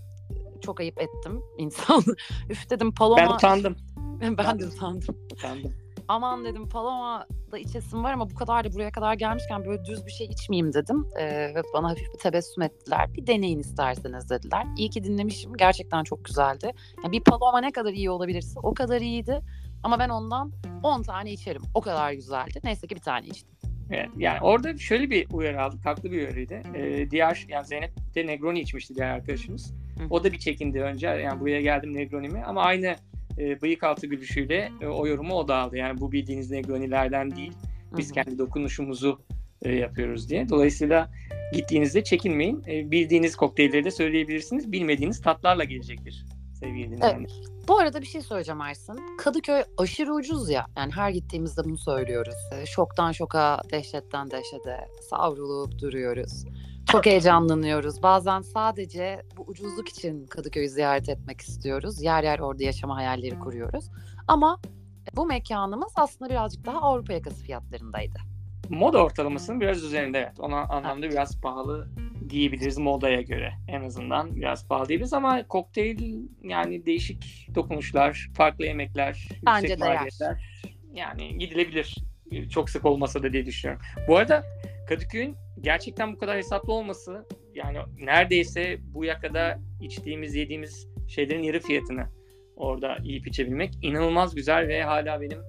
çok 0.61 0.79
ayıp 0.79 1.01
ettim 1.01 1.41
insan. 1.57 2.03
Üf 2.49 2.69
dedim 2.69 2.93
Paloma. 2.93 3.21
ben 3.21 3.27
utandım. 3.33 3.75
ben 4.37 4.59
de 4.59 4.65
utandım. 4.67 5.15
utandım. 5.33 5.73
Aman 6.11 6.45
dedim 6.45 6.69
Paloma 6.69 7.25
da 7.51 7.57
içesim 7.57 8.03
var 8.03 8.13
ama 8.13 8.29
bu 8.29 8.35
kadar 8.35 8.63
da 8.63 8.73
buraya 8.73 8.91
kadar 8.91 9.13
gelmişken 9.13 9.65
böyle 9.65 9.85
düz 9.85 10.05
bir 10.05 10.11
şey 10.11 10.27
içmeyeyim 10.27 10.73
dedim. 10.73 11.07
E, 11.19 11.25
ve 11.55 11.61
bana 11.73 11.89
hafif 11.89 12.13
bir 12.13 12.19
tebessüm 12.19 12.63
ettiler. 12.63 13.13
Bir 13.13 13.27
deneyin 13.27 13.59
isterseniz 13.59 14.29
dediler. 14.29 14.67
İyi 14.77 14.89
ki 14.89 15.03
dinlemişim. 15.03 15.53
Gerçekten 15.53 16.03
çok 16.03 16.25
güzeldi. 16.25 16.71
Yani 17.03 17.11
bir 17.11 17.23
Paloma 17.23 17.61
ne 17.61 17.71
kadar 17.71 17.93
iyi 17.93 18.09
olabilirse 18.09 18.59
o 18.63 18.73
kadar 18.73 19.01
iyiydi. 19.01 19.41
Ama 19.83 19.99
ben 19.99 20.09
ondan 20.09 20.51
10 20.83 21.03
tane 21.03 21.31
içerim. 21.31 21.61
O 21.75 21.81
kadar 21.81 22.13
güzeldi. 22.13 22.59
Neyse 22.63 22.87
ki 22.87 22.95
bir 22.95 23.01
tane 23.01 23.27
içtim. 23.27 23.57
Evet, 23.91 24.09
yani 24.17 24.39
orada 24.41 24.77
şöyle 24.77 25.09
bir 25.09 25.27
uyarı 25.31 25.61
aldık. 25.61 25.85
Haklı 25.85 26.11
bir 26.11 26.17
uyarıydı. 26.17 26.61
Ee, 26.75 27.11
diğer 27.11 27.45
yani 27.49 27.65
Zeynep 27.65 27.91
de 28.15 28.27
Negroni 28.27 28.59
içmişti 28.59 28.95
diğer 28.95 29.09
arkadaşımız. 29.09 29.71
Hı. 29.71 30.03
O 30.09 30.23
da 30.23 30.31
bir 30.31 30.39
çekindi 30.39 30.81
önce. 30.81 31.07
Yani 31.07 31.39
buraya 31.39 31.61
geldim 31.61 31.93
Negroni 31.93 32.29
mi? 32.29 32.43
Ama 32.45 32.61
aynı 32.61 32.95
e, 33.37 33.61
bıyık 33.61 33.83
altı 33.83 34.07
gülüşüyle 34.07 34.71
e, 34.81 34.87
o 34.87 35.07
yorumu 35.07 35.33
o 35.33 35.47
da 35.47 35.55
aldı. 35.55 35.77
Yani 35.77 35.99
bu 35.99 36.11
bildiğiniz 36.11 36.51
Negronilerden 36.51 37.35
değil. 37.35 37.53
Biz 37.97 38.05
Hı 38.05 38.09
hı. 38.09 38.13
kendi 38.13 38.37
dokunuşumuzu 38.37 39.21
e, 39.61 39.75
yapıyoruz 39.75 40.29
diye. 40.29 40.49
Dolayısıyla 40.49 41.09
gittiğinizde 41.53 42.03
çekinmeyin. 42.03 42.63
E, 42.67 42.91
bildiğiniz 42.91 43.35
kokteylleri 43.35 43.83
de 43.83 43.91
söyleyebilirsiniz. 43.91 44.71
Bilmediğiniz 44.71 45.21
tatlarla 45.21 45.63
gelecektir 45.63 46.25
sevgili 46.61 46.91
dinleyenler. 46.91 47.31
Bu 47.67 47.77
arada 47.77 48.01
bir 48.01 48.05
şey 48.05 48.21
söyleyeceğim 48.21 48.61
Ersin. 48.61 48.99
Kadıköy 49.17 49.63
aşırı 49.77 50.13
ucuz 50.13 50.49
ya. 50.49 50.65
Yani 50.77 50.91
her 50.91 51.09
gittiğimizde 51.09 51.63
bunu 51.63 51.77
söylüyoruz. 51.77 52.35
Ee, 52.53 52.65
Şoktan 52.65 53.11
şoka, 53.11 53.61
dehşetten 53.71 54.31
dehşete 54.31 54.87
savrulup 55.09 55.79
duruyoruz. 55.79 56.45
Çok 56.91 57.05
heyecanlanıyoruz. 57.05 58.03
Bazen 58.03 58.41
sadece 58.41 59.21
bu 59.37 59.43
ucuzluk 59.43 59.89
için 59.89 60.25
Kadıköy'ü 60.27 60.69
ziyaret 60.69 61.09
etmek 61.09 61.41
istiyoruz. 61.41 62.01
Yer 62.01 62.23
yer 62.23 62.39
orada 62.39 62.63
yaşama 62.63 62.95
hayalleri 62.95 63.39
kuruyoruz. 63.39 63.85
Ama 64.27 64.59
Bu 65.15 65.25
mekanımız 65.25 65.93
aslında 65.95 66.31
birazcık 66.31 66.65
daha 66.65 66.81
Avrupa 66.81 67.13
yakası 67.13 67.43
fiyatlarındaydı. 67.43 68.19
Moda 68.69 69.03
ortalamasının 69.03 69.61
biraz 69.61 69.83
üzerinde 69.83 70.19
evet. 70.19 70.39
Ona 70.39 70.61
anlamda 70.61 71.09
biraz 71.09 71.41
pahalı 71.41 71.87
diyebiliriz 72.29 72.77
modaya 72.77 73.21
göre 73.21 73.53
en 73.67 73.81
azından 73.83 74.35
biraz 74.35 74.67
pahalı 74.67 74.87
diyebiliriz 74.87 75.13
ama 75.13 75.47
kokteyl 75.47 76.19
yani 76.43 76.85
değişik 76.85 77.47
dokunuşlar, 77.55 78.29
farklı 78.33 78.65
yemekler, 78.65 79.29
Bence 79.45 79.67
yüksek 79.67 79.79
maliyetler 79.79 80.43
yani 80.93 81.37
gidilebilir. 81.37 81.97
Çok 82.49 82.69
sık 82.69 82.85
olmasa 82.85 83.23
da 83.23 83.33
diye 83.33 83.45
düşünüyorum. 83.45 83.85
Bu 84.07 84.17
arada 84.17 84.43
Kadıköy'ün 84.89 85.35
gerçekten 85.61 86.13
bu 86.13 86.17
kadar 86.17 86.37
hesaplı 86.37 86.73
olması 86.73 87.25
yani 87.55 87.77
neredeyse 87.99 88.77
bu 88.81 89.05
yakada 89.05 89.59
içtiğimiz, 89.81 90.35
yediğimiz 90.35 90.87
şeylerin 91.07 91.43
yarı 91.43 91.59
fiyatını 91.59 92.05
orada 92.55 92.97
yiyip 93.03 93.27
içebilmek 93.27 93.73
inanılmaz 93.81 94.35
güzel 94.35 94.67
ve 94.67 94.83
hala 94.83 95.21
benim 95.21 95.39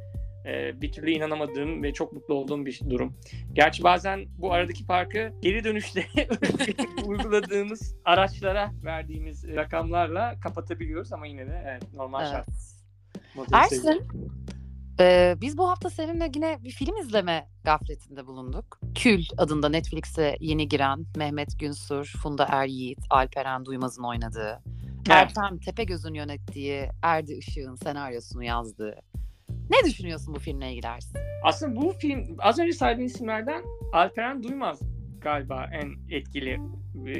e, 0.47 0.81
bir 0.81 0.93
türlü 0.93 1.11
inanamadığım 1.11 1.83
ve 1.83 1.93
çok 1.93 2.13
mutlu 2.13 2.35
olduğum 2.35 2.67
bir 2.67 2.81
durum. 2.91 3.17
Gerçi 3.53 3.83
bazen 3.83 4.27
bu 4.39 4.53
aradaki 4.53 4.85
farkı 4.85 5.33
geri 5.43 5.65
dönüşte 5.65 6.07
uyguladığımız 7.07 7.97
araçlara 8.05 8.71
verdiğimiz 8.85 9.49
rakamlarla 9.49 10.41
kapatabiliyoruz 10.41 11.13
ama 11.13 11.27
yine 11.27 11.47
de 11.47 11.65
evet, 11.67 11.95
normal 11.95 12.23
Evet. 12.23 12.33
şart. 12.33 12.49
Ersin, 13.53 14.03
e, 15.03 15.37
biz 15.41 15.59
bu 15.59 15.71
hafta 15.71 15.91
seninle 15.91 16.31
yine 16.35 16.59
bir 16.65 16.71
film 16.71 16.97
izleme 16.97 17.49
gafletinde 17.65 18.27
bulunduk. 18.27 18.81
Kül 18.95 19.25
adında 19.39 19.69
Netflix'e 19.69 20.37
yeni 20.41 20.69
giren 20.69 21.07
Mehmet 21.17 21.59
Günsur, 21.59 22.13
Funda 22.23 22.47
Er 22.51 22.67
Yiğit, 22.67 22.99
Alperen 23.11 23.65
Duymaz'ın 23.65 24.05
oynadığı, 24.05 24.63
Evet. 25.09 25.11
Ertem 25.11 25.59
Tepegöz'ün 25.59 26.15
yönettiği, 26.15 26.89
Erdi 27.03 27.33
Işık'ın 27.33 27.75
senaryosunu 27.75 28.45
yazdığı. 28.45 28.97
Ne 29.71 29.91
düşünüyorsun 29.91 30.35
bu 30.35 30.39
filmle 30.39 30.73
ilgili 30.73 30.87
Ersin? 30.87 31.19
Aslında 31.45 31.77
bu 31.77 31.91
film 31.93 32.37
az 32.39 32.59
önce 32.59 32.73
saydığım 32.73 33.05
isimlerden 33.05 33.63
Alperen 33.93 34.43
Duymaz 34.43 34.81
galiba 35.21 35.69
en 35.73 36.17
etkili 36.17 36.61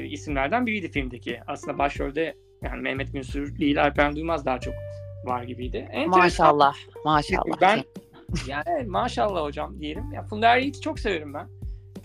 isimlerden 0.09 0.65
biriydi 0.65 0.91
filmdeki. 0.91 1.39
Aslında 1.47 1.77
başrolde 1.77 2.35
yani 2.61 2.81
Mehmet 2.81 3.13
Günsür 3.13 3.59
değil 3.59 3.83
Alperen 3.83 4.15
Duymaz 4.15 4.45
daha 4.45 4.59
çok 4.59 4.73
var 5.25 5.43
gibiydi. 5.43 5.77
Enteresan. 5.77 6.19
Maşallah, 6.19 6.75
maşallah. 7.05 7.61
Ben 7.61 7.83
yani 8.47 8.87
maşallah 8.87 9.43
hocam 9.43 9.79
diyelim. 9.79 10.11
Ya 10.13 10.23
Funda 10.23 10.47
Er 10.55 10.57
Yiğit'i 10.59 10.81
çok 10.81 10.99
severim 10.99 11.33
ben. 11.33 11.47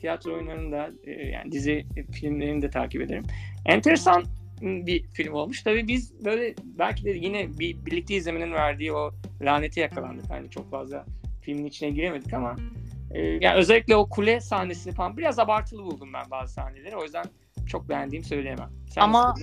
Tiyatro 0.00 0.34
oyunlarını 0.34 0.72
da 0.72 0.90
e, 1.04 1.10
yani 1.10 1.52
dizi 1.52 1.86
filmlerini 2.12 2.62
de 2.62 2.70
takip 2.70 3.02
ederim. 3.02 3.24
Enteresan 3.66 4.24
bir 4.62 5.02
film 5.02 5.34
olmuş. 5.34 5.62
Tabii 5.62 5.88
biz 5.88 6.24
böyle 6.24 6.54
belki 6.64 7.04
de 7.04 7.10
yine 7.10 7.58
bir 7.58 7.86
birlikte 7.86 8.14
izlemenin 8.14 8.52
verdiği 8.52 8.92
o 8.92 9.10
lanete 9.42 9.80
yakalandık. 9.80 10.30
Hani 10.30 10.50
çok 10.50 10.70
fazla 10.70 11.04
filmin 11.42 11.64
içine 11.64 11.90
giremedik 11.90 12.34
ama 12.34 12.56
e, 13.10 13.20
yani 13.20 13.56
özellikle 13.56 13.96
o 13.96 14.08
kule 14.08 14.40
sahnesini 14.40 14.94
falan 14.94 15.16
biraz 15.16 15.38
abartılı 15.38 15.84
buldum 15.84 16.12
ben 16.12 16.30
bazı 16.30 16.52
sahneleri. 16.52 16.96
O 16.96 17.02
yüzden 17.02 17.24
çok 17.66 17.88
beğendiğimi 17.88 18.26
söyleyemem. 18.26 18.70
Sen 18.94 19.02
Ama- 19.02 19.28
nasıl? 19.28 19.42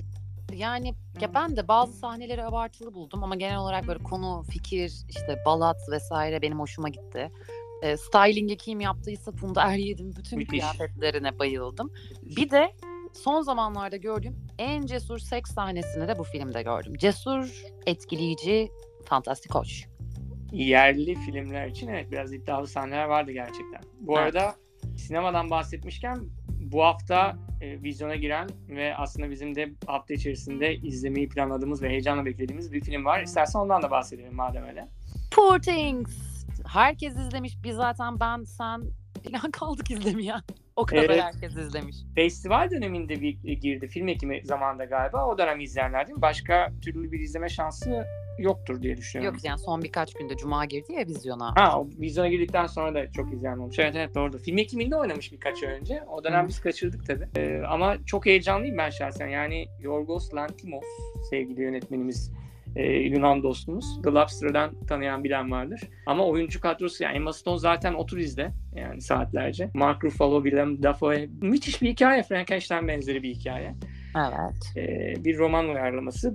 Yani 0.52 0.94
ya 1.20 1.34
ben 1.34 1.56
de 1.56 1.68
bazı 1.68 1.92
sahneleri 1.92 2.44
abartılı 2.44 2.94
buldum 2.94 3.24
ama 3.24 3.34
genel 3.36 3.58
olarak 3.58 3.86
böyle 3.86 4.02
konu, 4.02 4.44
fikir, 4.50 4.92
işte 5.08 5.42
balat 5.46 5.76
vesaire 5.90 6.42
benim 6.42 6.60
hoşuma 6.60 6.88
gitti. 6.88 7.30
E, 7.82 7.96
styling'i 7.96 8.56
kim 8.56 8.80
yaptıysa 8.80 9.32
Funda 9.32 9.62
Er 9.62 9.76
Yiğit'in 9.76 10.16
bütün 10.16 10.38
Müthiş. 10.38 10.50
kıyafetlerine 10.60 11.38
bayıldım. 11.38 11.92
Bir 12.22 12.50
de 12.50 12.72
son 13.12 13.42
zamanlarda 13.42 13.96
gördüğüm 13.96 14.36
en 14.58 14.86
cesur 14.86 15.18
seks 15.18 15.50
sahnesini 15.54 16.08
de 16.08 16.18
bu 16.18 16.24
filmde 16.24 16.62
gördüm. 16.62 16.94
Cesur, 16.98 17.62
etkileyici, 17.86 18.68
fantastik 19.04 19.54
hoş. 19.54 19.86
yerli 20.52 21.14
filmler 21.14 21.66
için 21.66 21.88
evet 21.88 22.10
biraz 22.10 22.32
iddialı 22.32 22.66
sahneler 22.66 23.04
vardı 23.04 23.32
gerçekten. 23.32 23.80
Bu 24.00 24.18
Evet. 24.18 24.22
arada 24.36 24.54
sinemadan 24.96 25.50
bahsetmişken 25.50 26.16
bu 26.60 26.84
hafta 26.84 27.36
e, 27.60 27.82
vizyona 27.82 28.14
giren 28.14 28.48
ve 28.68 28.96
aslında 28.96 29.30
bizim 29.30 29.54
de 29.54 29.72
hafta 29.86 30.14
içerisinde 30.14 30.76
izlemeyi 30.76 31.28
planladığımız 31.28 31.82
ve 31.82 31.88
heyecanla 31.88 32.24
beklediğimiz 32.24 32.72
bir 32.72 32.80
film 32.80 33.04
var. 33.04 33.22
İstersen 33.22 33.58
ondan 33.58 33.82
da 33.82 33.90
bahsedelim 33.90 34.34
madem 34.34 34.64
öyle. 34.64 34.88
Poor 35.32 35.58
Things. 35.58 36.10
Herkes 36.66 37.16
izlemiş. 37.16 37.56
Biz 37.64 37.76
zaten 37.76 38.20
ben, 38.20 38.44
sen 38.44 38.82
falan 39.24 39.50
kaldık 39.50 39.90
izlemeyen. 39.90 40.42
O 40.76 40.86
kadar 40.86 41.04
Evet. 41.04 41.22
herkes 41.22 41.56
izlemiş. 41.56 41.96
Festival 42.14 42.70
döneminde 42.70 43.20
bir 43.20 43.38
e, 43.44 43.54
girdi 43.54 43.88
film 43.88 44.08
ekimi 44.08 44.40
zamanında 44.44 44.84
galiba. 44.84 45.26
O 45.26 45.38
dönem 45.38 45.60
izleyenler 45.60 46.06
değil 46.06 46.16
mi? 46.16 46.22
Başka 46.22 46.72
türlü 46.82 47.12
bir 47.12 47.20
izleme 47.20 47.48
şansı 47.48 48.04
yoktur 48.38 48.82
diye 48.82 48.96
düşünüyorum. 48.96 49.34
Yok 49.36 49.44
yani 49.44 49.58
son 49.58 49.82
birkaç 49.82 50.14
günde 50.14 50.36
Cuma 50.36 50.64
girdi 50.64 50.92
ya 50.92 51.06
vizyona. 51.06 51.52
Ha 51.56 51.80
o 51.80 51.88
vizyona 52.00 52.28
girdikten 52.28 52.66
sonra 52.66 52.94
da 52.94 53.12
çok 53.12 53.32
izleyen 53.32 53.58
olmuş. 53.58 53.78
Evet 53.78 53.96
evet 53.96 54.14
doğru. 54.14 54.38
Film 54.38 54.58
ekiminde 54.58 54.96
oynamış 54.96 55.32
birkaç 55.32 55.62
ay 55.62 55.72
önce. 55.72 56.02
O 56.08 56.24
dönem 56.24 56.44
Hı. 56.44 56.48
biz 56.48 56.60
kaçırdık 56.60 57.06
tabii. 57.06 57.28
Ee, 57.36 57.62
ama 57.68 57.96
çok 58.06 58.26
heyecanlıyım 58.26 58.78
ben 58.78 58.90
şahsen. 58.90 59.28
Yani 59.28 59.66
Yorgos 59.80 60.34
Lanthimos 60.34 60.84
sevgili 61.30 61.62
yönetmenimiz 61.62 62.32
e, 62.76 62.92
Yunan 62.92 63.42
dostumuz. 63.42 64.02
The 64.02 64.10
Lobster'dan 64.10 64.80
tanıyan 64.88 65.24
bilen 65.24 65.50
vardır. 65.50 65.80
Ama 66.06 66.26
oyuncu 66.26 66.60
kadrosu 66.60 67.04
yani 67.04 67.16
Emma 67.16 67.32
Stone 67.32 67.58
zaten 67.58 67.94
otur 67.94 68.18
izle 68.18 68.52
yani 68.74 69.00
saatlerce. 69.00 69.70
Mark 69.74 70.04
Ruffalo, 70.04 70.42
Willem 70.42 70.82
Dafoe. 70.82 71.28
Müthiş 71.40 71.82
bir 71.82 71.88
hikaye. 71.88 72.22
Frankenstein 72.22 72.88
benzeri 72.88 73.22
bir 73.22 73.34
hikaye. 73.34 73.74
Evet. 74.16 74.72
Ee, 74.76 75.24
bir 75.24 75.38
roman 75.38 75.68
uyarlaması. 75.68 76.34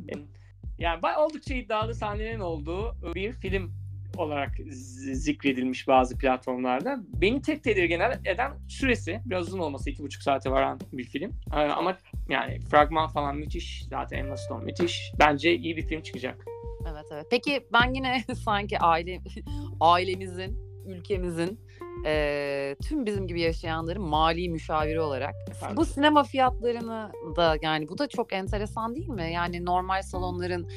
Yani 0.80 1.00
oldukça 1.18 1.54
iddialı 1.54 1.96
sahnelerin 1.96 2.40
olduğu 2.40 2.96
bir 3.16 3.32
film 3.32 3.72
olarak 4.18 4.52
zikredilmiş 5.14 5.88
bazı 5.88 6.18
platformlarda. 6.18 7.00
Beni 7.14 7.42
tek 7.42 7.64
tedirgin 7.64 8.00
eden 8.26 8.52
süresi. 8.68 9.22
Biraz 9.26 9.48
uzun 9.48 9.60
olması. 9.60 9.90
iki 9.90 10.04
buçuk 10.04 10.24
saate 10.24 10.52
varan 10.52 10.80
bir 10.94 11.04
film. 11.04 11.32
Ee, 11.54 11.58
ama 11.58 11.98
yani 12.30 12.60
fragman 12.60 13.08
falan 13.08 13.36
müthiş. 13.36 13.86
Zaten 13.90 14.18
Emma 14.18 14.38
Stone 14.38 14.64
müthiş. 14.64 15.12
Bence 15.20 15.56
iyi 15.56 15.78
bir 15.78 15.88
film 15.88 16.02
çıkacak. 16.02 16.46
Evet 16.92 17.06
evet. 17.14 17.28
Peki 17.32 17.68
ben 17.74 17.94
yine 17.94 18.24
sanki 18.46 18.80
aile 18.80 19.20
ailemizin, 19.80 20.58
ülkemizin 20.86 21.60
eee, 22.06 22.76
tüm 22.84 23.06
bizim 23.06 23.28
gibi 23.28 23.42
yaşayanların 23.42 24.04
mali 24.04 24.50
müşaviri 24.50 25.02
olarak 25.02 25.36
Pardon. 25.62 25.78
bu 25.78 25.86
sinema 25.86 26.24
fiyatlarını 26.24 27.12
da 27.36 27.58
yani 27.62 27.90
bu 27.90 27.98
da 27.98 28.08
çok 28.10 28.34
enteresan 28.34 28.96
değil 28.96 29.10
mi? 29.10 29.32
Yani 29.34 29.66
normal 29.66 30.02
salonların 30.02 30.68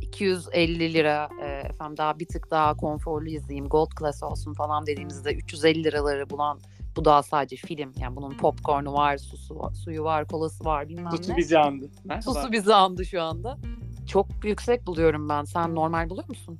250 0.00 0.94
lira 0.94 1.28
e, 1.42 1.46
efendim 1.46 1.96
daha 1.96 2.18
bir 2.18 2.26
tık 2.26 2.50
daha 2.50 2.74
konforlu 2.76 3.28
izleyeyim 3.28 3.68
gold 3.68 3.90
class 3.98 4.22
olsun 4.22 4.54
falan 4.54 4.86
dediğimizde 4.86 5.34
350 5.34 5.84
liraları 5.84 6.30
bulan 6.30 6.60
bu 6.96 7.04
daha 7.04 7.22
sadece 7.22 7.56
film. 7.56 7.92
Yani 8.00 8.16
bunun 8.16 8.36
popcornu 8.36 8.92
var, 8.92 9.18
susu, 9.18 9.70
suyu 9.84 10.04
var, 10.04 10.28
kolası 10.28 10.64
var 10.64 10.88
bilmem 10.88 11.10
Tutu 11.10 11.32
ne. 11.32 11.36
bizi 11.36 11.58
andı. 11.58 11.90
Merhaba. 12.04 12.22
Susu 12.22 12.52
bizi 12.52 12.74
andı 12.74 13.04
şu 13.04 13.22
anda. 13.22 13.58
Çok 14.06 14.26
yüksek 14.44 14.86
buluyorum 14.86 15.28
ben. 15.28 15.44
Sen 15.44 15.74
normal 15.74 16.10
buluyor 16.10 16.28
musun? 16.28 16.58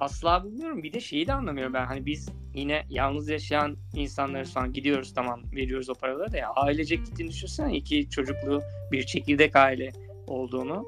Asla 0.00 0.44
bulmuyorum. 0.44 0.82
Bir 0.82 0.92
de 0.92 1.00
şeyi 1.00 1.26
de 1.26 1.32
anlamıyorum 1.32 1.74
ben. 1.74 1.86
Hani 1.86 2.06
biz 2.06 2.28
yine 2.54 2.84
yalnız 2.88 3.28
yaşayan 3.28 3.76
insanları 3.94 4.44
falan 4.44 4.72
gidiyoruz 4.72 5.14
tamam 5.14 5.42
veriyoruz 5.52 5.90
o 5.90 5.94
paraları 5.94 6.32
da 6.32 6.36
ya 6.36 6.50
ailecek 6.50 7.06
gittiğini 7.06 7.30
düşünsene 7.30 7.76
iki 7.76 8.10
çocuklu 8.10 8.62
bir 8.92 9.02
çekirdek 9.02 9.56
aile 9.56 9.92
olduğunu. 10.26 10.86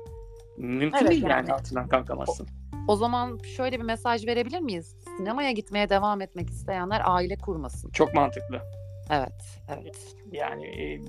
Mümkün 0.58 0.98
Evet, 0.98 1.10
değil 1.10 1.22
yani, 1.22 1.32
yani. 1.32 1.52
altından 1.52 1.88
kalkamazsın. 1.88 2.48
O 2.88 2.96
zaman 2.96 3.38
şöyle 3.56 3.78
bir 3.78 3.84
mesaj 3.84 4.26
verebilir 4.26 4.60
miyiz? 4.60 4.96
Sinemaya 5.16 5.52
gitmeye 5.52 5.88
devam 5.88 6.20
etmek 6.20 6.50
isteyenler 6.50 7.02
aile 7.04 7.36
kurmasın. 7.36 7.90
Çok 7.90 8.14
mantıklı. 8.14 8.60
Evet, 9.10 9.60
evet. 9.68 10.16
Yani 10.32 10.66
e, 10.66 11.00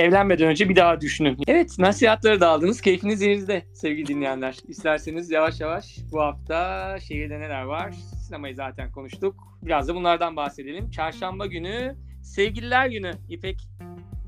evlenmeden 0.00 0.48
önce 0.48 0.68
bir 0.68 0.76
daha 0.76 1.00
düşünün. 1.00 1.36
Evet 1.46 1.78
nasihatları 1.78 2.40
da 2.40 2.48
aldınız. 2.48 2.80
Keyfiniz 2.80 3.22
yerinizde 3.22 3.62
sevgili 3.74 4.06
dinleyenler. 4.06 4.56
İsterseniz 4.68 5.30
yavaş 5.30 5.60
yavaş 5.60 5.98
bu 6.12 6.20
hafta 6.20 6.98
şehirde 7.00 7.40
neler 7.40 7.62
var? 7.62 7.94
Sinemayı 8.26 8.54
zaten 8.54 8.92
konuştuk. 8.92 9.34
Biraz 9.62 9.88
da 9.88 9.94
bunlardan 9.94 10.36
bahsedelim. 10.36 10.90
Çarşamba 10.90 11.46
günü 11.46 11.96
sevgililer 12.22 12.86
günü. 12.86 13.12
İpek 13.28 13.56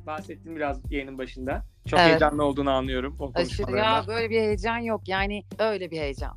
bahsettim 0.07 0.57
biraz 0.57 0.93
yayının 0.93 1.19
başında. 1.19 1.65
Çok 1.89 2.01
Evet. 2.01 2.11
heyecanlı 2.11 2.45
olduğunu 2.45 2.71
anlıyorum 2.71 3.17
o 3.21 3.33
Aşırı 3.35 3.77
ya 3.77 4.05
böyle 4.07 4.31
bir 4.31 4.41
heyecan 4.41 4.79
yok. 4.79 5.09
Yani 5.09 5.45
öyle 5.59 5.91
bir 5.91 5.99
heyecan. 5.99 6.37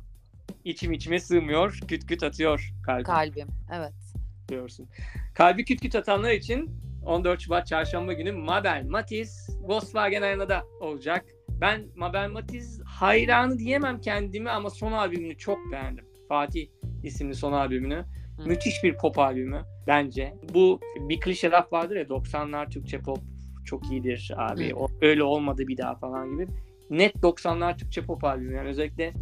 İçim 0.64 0.92
içime 0.92 1.20
sığmıyor. 1.20 1.78
Küt 1.88 2.06
küt 2.06 2.22
atıyor 2.22 2.70
kalbim. 2.86 3.04
Kalbim. 3.04 3.48
Evet. 3.76 4.05
Diyorsun. 4.48 4.88
Kalbi 5.34 5.64
küt 5.64 5.80
küt 5.80 5.94
atanlar 5.94 6.30
için 6.30 6.70
14 7.06 7.40
Şubat 7.40 7.66
Çarşamba 7.66 8.12
günü 8.12 8.32
Mabel 8.32 8.84
Matiz 8.88 9.58
Volkswagen 9.62 10.22
Arena'da 10.22 10.64
olacak. 10.80 11.24
Ben 11.48 11.86
Mabel 11.96 12.30
Matiz 12.30 12.80
hayranı 12.84 13.58
diyemem 13.58 14.00
kendimi 14.00 14.50
ama 14.50 14.70
son 14.70 14.92
albümünü 14.92 15.38
çok 15.38 15.58
beğendim. 15.72 16.04
Fatih 16.28 16.68
isimli 17.02 17.34
son 17.34 17.52
albümünü. 17.52 18.04
Hı. 18.38 18.48
Müthiş 18.48 18.84
bir 18.84 18.96
pop 18.96 19.18
albümü 19.18 19.62
bence. 19.86 20.34
Bu 20.54 20.80
bir 21.08 21.20
klişe 21.20 21.50
laf 21.50 21.72
vardır 21.72 21.96
ya 21.96 22.02
90'lar 22.02 22.70
Türkçe 22.70 22.98
pop 22.98 23.18
çok 23.64 23.92
iyidir 23.92 24.32
abi. 24.36 24.70
Hı. 24.70 24.76
O, 24.76 24.88
öyle 25.00 25.22
olmadı 25.22 25.68
bir 25.68 25.76
daha 25.76 25.94
falan 25.94 26.30
gibi. 26.30 26.46
Net 26.90 27.14
90'lar 27.14 27.78
Türkçe 27.78 28.02
pop 28.02 28.24
albümü. 28.24 28.54
Yani 28.56 28.68
özellikle 28.68 29.12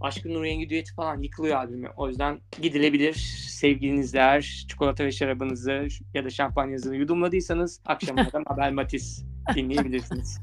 Aşkın 0.00 0.34
Nur 0.34 0.44
Yengi 0.44 0.70
düeti 0.70 0.94
falan 0.94 1.22
yıkılıyor 1.22 1.56
albümü. 1.56 1.88
O 1.96 2.08
yüzden 2.08 2.40
gidilebilir. 2.62 3.14
Sevgilinizler, 3.48 4.64
çikolata 4.68 5.04
ve 5.04 5.12
şarabınızı 5.12 5.86
ya 6.14 6.24
da 6.24 6.30
şampanyanızı 6.30 6.94
yudumladıysanız 6.94 7.80
akşamına 7.84 8.32
da 8.32 8.40
Mabel 8.50 8.72
Matiz 8.72 9.24
dinleyebilirsiniz. 9.54 10.40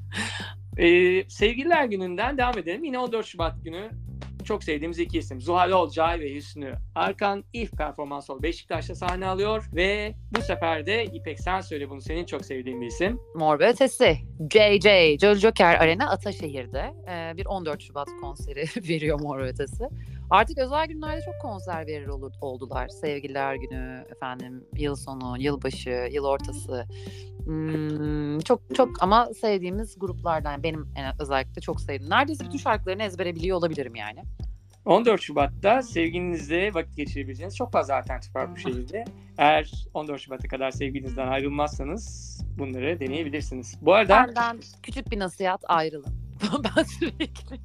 Ee, 0.77 1.23
sevgililer 1.29 1.85
gününden 1.85 2.37
devam 2.37 2.57
edelim. 2.57 2.83
Yine 2.83 2.99
14 2.99 3.25
Şubat 3.25 3.63
günü 3.63 3.89
çok 4.47 4.63
sevdiğimiz 4.63 4.99
iki 4.99 5.17
isim. 5.17 5.41
Zuhal 5.41 5.71
Olcay 5.71 6.19
ve 6.19 6.35
Hüsnü 6.35 6.73
Arkan 6.95 7.43
ilk 7.53 7.71
performans 7.71 8.29
ol 8.29 8.41
Beşiktaş'ta 8.43 8.95
sahne 8.95 9.27
alıyor 9.27 9.69
ve 9.75 10.13
bu 10.37 10.41
sefer 10.41 10.85
de 10.85 11.05
İpek 11.05 11.39
sen 11.39 11.61
söyle 11.61 11.89
bunu 11.89 12.01
senin 12.01 12.25
çok 12.25 12.45
sevdiğin 12.45 12.81
bir 12.81 12.87
isim. 12.87 13.19
Mor 13.35 13.59
ve 13.59 13.67
Ötesi. 13.67 14.17
JJ, 14.53 15.19
Jolly 15.21 15.39
Joker 15.39 15.75
Arena 15.75 16.09
Ataşehir'de 16.09 16.93
e, 17.09 17.37
bir 17.37 17.45
14 17.45 17.81
Şubat 17.81 18.07
konseri 18.21 18.65
veriyor 18.89 19.19
Mor 19.19 19.39
ve 19.39 19.43
Ötesi. 19.43 19.89
Artık 20.29 20.57
özel 20.57 20.87
günlerde 20.87 21.21
çok 21.21 21.41
konser 21.41 21.87
verir 21.87 22.07
olur, 22.07 22.31
oldular. 22.41 22.87
Sevgililer 22.87 23.55
günü, 23.55 24.05
efendim 24.11 24.63
yıl 24.73 24.95
sonu, 24.95 25.35
yılbaşı, 25.39 26.09
yıl 26.11 26.25
ortası. 26.25 26.85
Hmm, 27.45 28.39
çok 28.39 28.75
çok 28.75 29.03
ama 29.03 29.29
sevdiğimiz 29.41 29.99
gruplardan 29.99 30.63
benim 30.63 30.87
en 30.95 31.21
özellikle 31.21 31.61
çok 31.61 31.81
sevdiğim. 31.81 32.09
Neredeyse 32.09 32.45
bütün 32.45 32.57
şarkılarını 32.57 33.03
ezbere 33.03 33.35
biliyor 33.35 33.57
olabilirim 33.57 33.95
yani. 33.95 34.23
14 34.87 35.21
Şubat'ta 35.21 35.81
sevgilinizle 35.81 36.73
vakit 36.73 36.97
geçirebileceğiniz 36.97 37.55
çok 37.55 37.71
fazla 37.71 37.97
alternatif 37.97 38.35
var 38.35 38.51
bu 38.51 38.57
şehirde. 38.57 39.05
Eğer 39.37 39.71
14 39.93 40.21
Şubat'a 40.21 40.47
kadar 40.47 40.71
sevgilinizden 40.71 41.27
ayrılmazsanız 41.27 42.37
bunları 42.57 42.99
deneyebilirsiniz. 42.99 43.77
Bu 43.81 43.93
arada 43.93 44.27
Benden 44.27 44.59
küçük 44.83 45.11
bir 45.11 45.19
nasihat 45.19 45.63
ayrılın. 45.67 46.13
ben 46.77 46.83
sürekli 46.83 47.59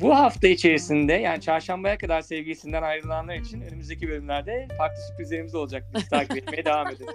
bu 0.00 0.16
hafta 0.16 0.48
içerisinde 0.48 1.12
yani 1.12 1.40
çarşambaya 1.40 1.98
kadar 1.98 2.20
sevgilisinden 2.22 2.82
ayrılanlar 2.82 3.34
için 3.34 3.60
önümüzdeki 3.60 4.08
bölümlerde 4.08 4.68
farklı 4.78 5.02
sürprizlerimiz 5.08 5.54
olacak. 5.54 5.84
Biz 5.94 6.08
takip 6.08 6.36
etmeye 6.36 6.64
devam 6.64 6.88
edelim. 6.88 7.14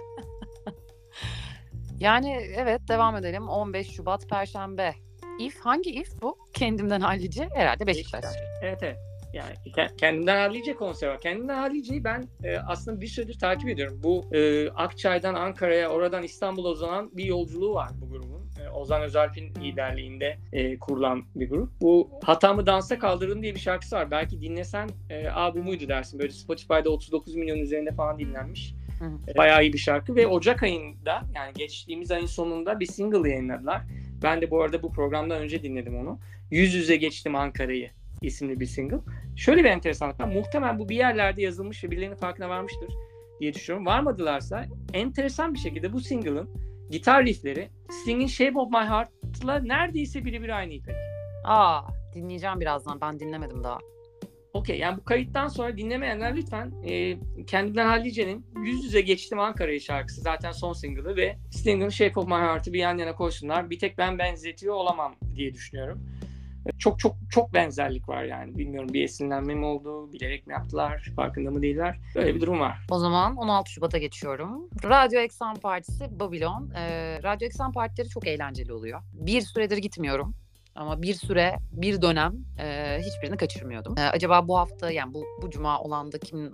Yani 2.00 2.32
evet 2.56 2.88
devam 2.88 3.16
edelim. 3.16 3.48
15 3.48 3.90
Şubat 3.90 4.28
Perşembe. 4.28 4.94
If 5.40 5.60
hangi 5.60 5.90
if 5.90 6.22
bu? 6.22 6.38
Kendimden 6.52 7.00
hallice 7.00 7.48
herhalde 7.54 7.86
Beşiktaş. 7.86 8.24
Evet 8.62 8.82
evet. 8.82 9.05
Yani 9.32 9.54
ke- 9.76 9.96
kendimden 9.96 10.36
hallice 10.36 10.74
konser 10.74 11.08
var. 11.08 11.20
Kendimden 11.20 11.56
halliceyi 11.56 12.04
ben 12.04 12.28
e, 12.44 12.56
aslında 12.58 13.00
bir 13.00 13.06
süredir 13.06 13.38
takip 13.38 13.68
ediyorum. 13.68 14.00
Bu 14.02 14.24
e, 14.36 14.70
Akçay'dan 14.70 15.34
Ankara'ya, 15.34 15.88
oradan 15.88 16.22
İstanbul'a 16.22 16.68
uzanan 16.68 17.10
bir 17.16 17.24
yolculuğu 17.24 17.74
var 17.74 17.90
bu 18.00 18.10
grubun. 18.10 18.46
E, 18.64 18.68
Ozan 18.68 19.02
Özalp'in 19.02 19.54
liderliğinde 19.54 20.38
e, 20.52 20.78
kurulan 20.78 21.24
bir 21.34 21.50
grup. 21.50 21.70
Bu 21.80 22.10
Hatamı 22.22 22.66
Dansa 22.66 22.98
Kaldırdım 22.98 23.42
diye 23.42 23.54
bir 23.54 23.60
şarkısı 23.60 23.96
var. 23.96 24.10
Belki 24.10 24.40
dinlesen 24.40 24.88
e, 25.10 25.28
Aa 25.28 25.54
bu 25.54 25.62
muydu 25.62 25.88
dersin. 25.88 26.20
Böyle 26.20 26.32
Spotify'da 26.32 26.90
39 26.90 27.34
milyon 27.34 27.58
üzerinde 27.58 27.90
falan 27.92 28.18
dinlenmiş. 28.18 28.74
Hı 28.98 29.04
hı. 29.04 29.18
E, 29.28 29.36
Bayağı 29.36 29.62
iyi 29.62 29.72
bir 29.72 29.78
şarkı 29.78 30.16
ve 30.16 30.26
Ocak 30.26 30.62
ayında 30.62 31.22
yani 31.34 31.52
geçtiğimiz 31.54 32.10
ayın 32.10 32.26
sonunda 32.26 32.80
bir 32.80 32.86
single 32.86 33.30
yayınladılar. 33.30 33.82
Ben 34.22 34.40
de 34.40 34.50
bu 34.50 34.62
arada 34.62 34.82
bu 34.82 34.92
programdan 34.92 35.40
önce 35.40 35.62
dinledim 35.62 35.98
onu. 35.98 36.18
Yüz 36.50 36.74
yüze 36.74 36.96
geçtim 36.96 37.34
Ankara'yı 37.34 37.90
isimli 38.22 38.60
bir 38.60 38.66
single. 38.66 39.00
Şöyle 39.36 39.64
bir 39.64 39.68
enteresanlık 39.68 40.20
var. 40.20 40.28
Muhtemelen 40.28 40.78
bu 40.78 40.88
bir 40.88 40.96
yerlerde 40.96 41.42
yazılmış 41.42 41.84
ve 41.84 41.90
birilerinin 41.90 42.16
farkına 42.16 42.48
varmıştır 42.48 42.88
diye 43.40 43.54
düşünüyorum. 43.54 43.86
Varmadılarsa 43.86 44.66
enteresan 44.92 45.54
bir 45.54 45.58
şekilde 45.58 45.92
bu 45.92 46.00
single'ın 46.00 46.50
gitar 46.90 47.26
riffleri 47.26 47.68
Sting'in 47.90 48.26
Shape 48.26 48.58
of 48.58 48.70
My 48.70 48.78
Heart'la 48.78 49.58
neredeyse 49.58 50.24
birebir 50.24 50.48
aynı 50.48 50.72
İpek. 50.72 50.94
Aa 51.44 51.80
dinleyeceğim 52.14 52.60
birazdan. 52.60 53.00
Ben 53.00 53.20
dinlemedim 53.20 53.64
daha. 53.64 53.78
Okey 54.52 54.78
yani 54.78 54.98
bu 54.98 55.04
kayıttan 55.04 55.48
sonra 55.48 55.76
dinlemeyenler 55.76 56.36
lütfen 56.36 56.72
e, 56.84 57.18
Kendimden 57.46 57.86
Hallice'nin 57.86 58.46
Yüz 58.64 58.84
Yüze 58.84 59.00
Geçtim 59.00 59.40
Ankara'yı 59.40 59.80
şarkısı 59.80 60.20
zaten 60.20 60.52
son 60.52 60.72
single'ı 60.72 61.16
ve 61.16 61.36
Sting'in 61.50 61.88
Shape 61.88 62.20
of 62.20 62.26
My 62.26 62.34
Heart'ı 62.34 62.72
bir 62.72 62.78
yan 62.78 62.98
yana 62.98 63.14
koysunlar. 63.14 63.70
Bir 63.70 63.78
tek 63.78 63.98
ben 63.98 64.18
benzetiyor 64.18 64.74
olamam 64.74 65.14
diye 65.34 65.54
düşünüyorum. 65.54 66.00
Çok 66.78 66.98
çok 66.98 67.16
çok 67.30 67.54
benzerlik 67.54 68.08
var 68.08 68.24
yani. 68.24 68.58
Bilmiyorum 68.58 68.88
bir 68.92 69.04
esinlenme 69.04 69.54
mi 69.54 69.64
oldu, 69.64 70.12
bilerek 70.12 70.46
mi 70.46 70.52
yaptılar, 70.52 71.12
farkında 71.16 71.50
mı 71.50 71.62
değiller. 71.62 71.98
Böyle 72.14 72.34
bir 72.34 72.40
durum 72.40 72.60
var. 72.60 72.86
O 72.90 72.98
zaman 72.98 73.36
16 73.36 73.70
Şubat'a 73.70 73.98
geçiyorum. 73.98 74.68
Radyo 74.84 75.20
Eksan 75.20 75.54
Partisi 75.56 76.20
Babylon. 76.20 76.70
Ee, 76.76 77.18
Radyo 77.22 77.46
Eksan 77.46 77.72
partileri 77.72 78.08
çok 78.08 78.26
eğlenceli 78.26 78.72
oluyor. 78.72 79.02
Bir 79.12 79.40
süredir 79.40 79.78
gitmiyorum. 79.78 80.34
Ama 80.76 81.02
bir 81.02 81.14
süre, 81.14 81.56
bir 81.72 82.02
dönem 82.02 82.34
e, 82.58 82.98
hiçbirini 83.00 83.36
kaçırmıyordum. 83.36 83.98
E, 83.98 84.02
acaba 84.02 84.48
bu 84.48 84.58
hafta 84.58 84.90
yani 84.90 85.14
bu 85.14 85.24
bu 85.42 85.50
cuma 85.50 85.80
olan 85.80 86.12
da 86.12 86.18
kim 86.18 86.52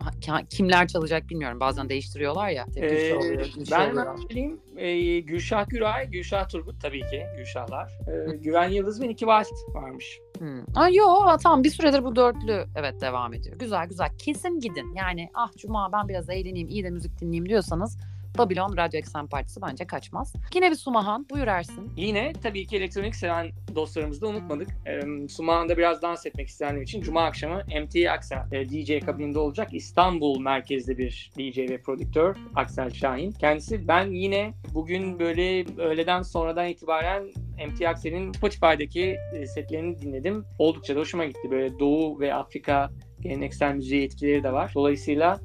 kimler 0.50 0.88
çalacak 0.88 1.28
bilmiyorum. 1.28 1.60
Bazen 1.60 1.88
değiştiriyorlar 1.88 2.48
ya. 2.48 2.66
Ee, 2.76 3.14
oluyor, 3.14 3.46
Gülşah 3.56 3.80
ben 3.80 3.88
hemen 3.88 4.16
söyleyeyim. 4.16 4.60
Ee, 4.76 5.20
Gülşah 5.20 5.68
Güray, 5.68 6.10
Gülşah 6.10 6.48
Turgut 6.48 6.80
tabii 6.82 7.00
ki 7.00 7.22
Gülşahlar. 7.36 7.90
Ee, 8.08 8.36
Güven 8.36 8.68
Yıldız 8.68 9.02
ve 9.02 9.08
Niki 9.08 9.18
Walt 9.18 9.74
varmış. 9.74 10.18
Hmm. 10.38 10.60
Aa, 10.74 10.88
yo 10.88 11.04
tamam 11.42 11.64
bir 11.64 11.70
süredir 11.70 12.04
bu 12.04 12.16
dörtlü 12.16 12.64
evet 12.76 13.00
devam 13.00 13.34
ediyor. 13.34 13.58
Güzel 13.58 13.88
güzel. 13.88 14.08
Kesin 14.18 14.60
gidin. 14.60 14.94
Yani 14.94 15.28
ah 15.34 15.52
cuma 15.56 15.92
ben 15.92 16.08
biraz 16.08 16.30
eğleneyim, 16.30 16.68
iyi 16.68 16.84
de 16.84 16.90
müzik 16.90 17.20
dinleyeyim 17.20 17.48
diyorsanız 17.48 17.98
Babylon 18.38 18.76
Radyo 18.76 18.98
Eksen 18.98 19.26
Partisi 19.26 19.62
bence 19.62 19.86
kaçmaz. 19.86 20.32
Yine 20.54 20.70
bir 20.70 20.76
Sumahan 20.76 21.26
buyur 21.30 21.46
Ersin. 21.46 21.92
Yine 21.96 22.32
tabii 22.42 22.66
ki 22.66 22.76
elektronik 22.76 23.16
seven 23.16 23.50
dostlarımızı 23.74 24.20
da 24.20 24.26
unutmadık. 24.28 24.68
Ee, 24.86 25.28
Sumağan'da 25.28 25.76
biraz 25.76 26.02
dans 26.02 26.26
etmek 26.26 26.48
isteyenler 26.48 26.82
için 26.82 27.02
Cuma 27.02 27.24
akşamı 27.24 27.62
MT 27.82 28.10
Aksel 28.10 28.52
e, 28.52 28.68
DJ 28.68 29.06
kabininde 29.06 29.38
olacak. 29.38 29.68
İstanbul 29.72 30.40
merkezli 30.40 30.98
bir 30.98 31.30
DJ 31.38 31.58
ve 31.58 31.82
prodüktör 31.82 32.36
Aksel 32.54 32.90
Şahin. 32.90 33.32
Kendisi 33.32 33.88
ben 33.88 34.10
yine 34.10 34.54
bugün 34.74 35.18
böyle 35.18 35.64
öğleden 35.82 36.22
sonradan 36.22 36.68
itibaren 36.68 37.22
MT 37.68 37.82
Aksel'in 37.86 38.32
Spotify'daki 38.32 39.16
e, 39.34 39.46
setlerini 39.46 39.98
dinledim. 39.98 40.44
Oldukça 40.58 40.96
da 40.96 41.00
hoşuma 41.00 41.24
gitti. 41.24 41.50
Böyle 41.50 41.78
Doğu 41.78 42.20
ve 42.20 42.34
Afrika 42.34 42.90
geleneksel 43.20 43.74
müziğe 43.74 44.04
etkileri 44.04 44.42
de 44.42 44.52
var. 44.52 44.72
Dolayısıyla 44.74 45.40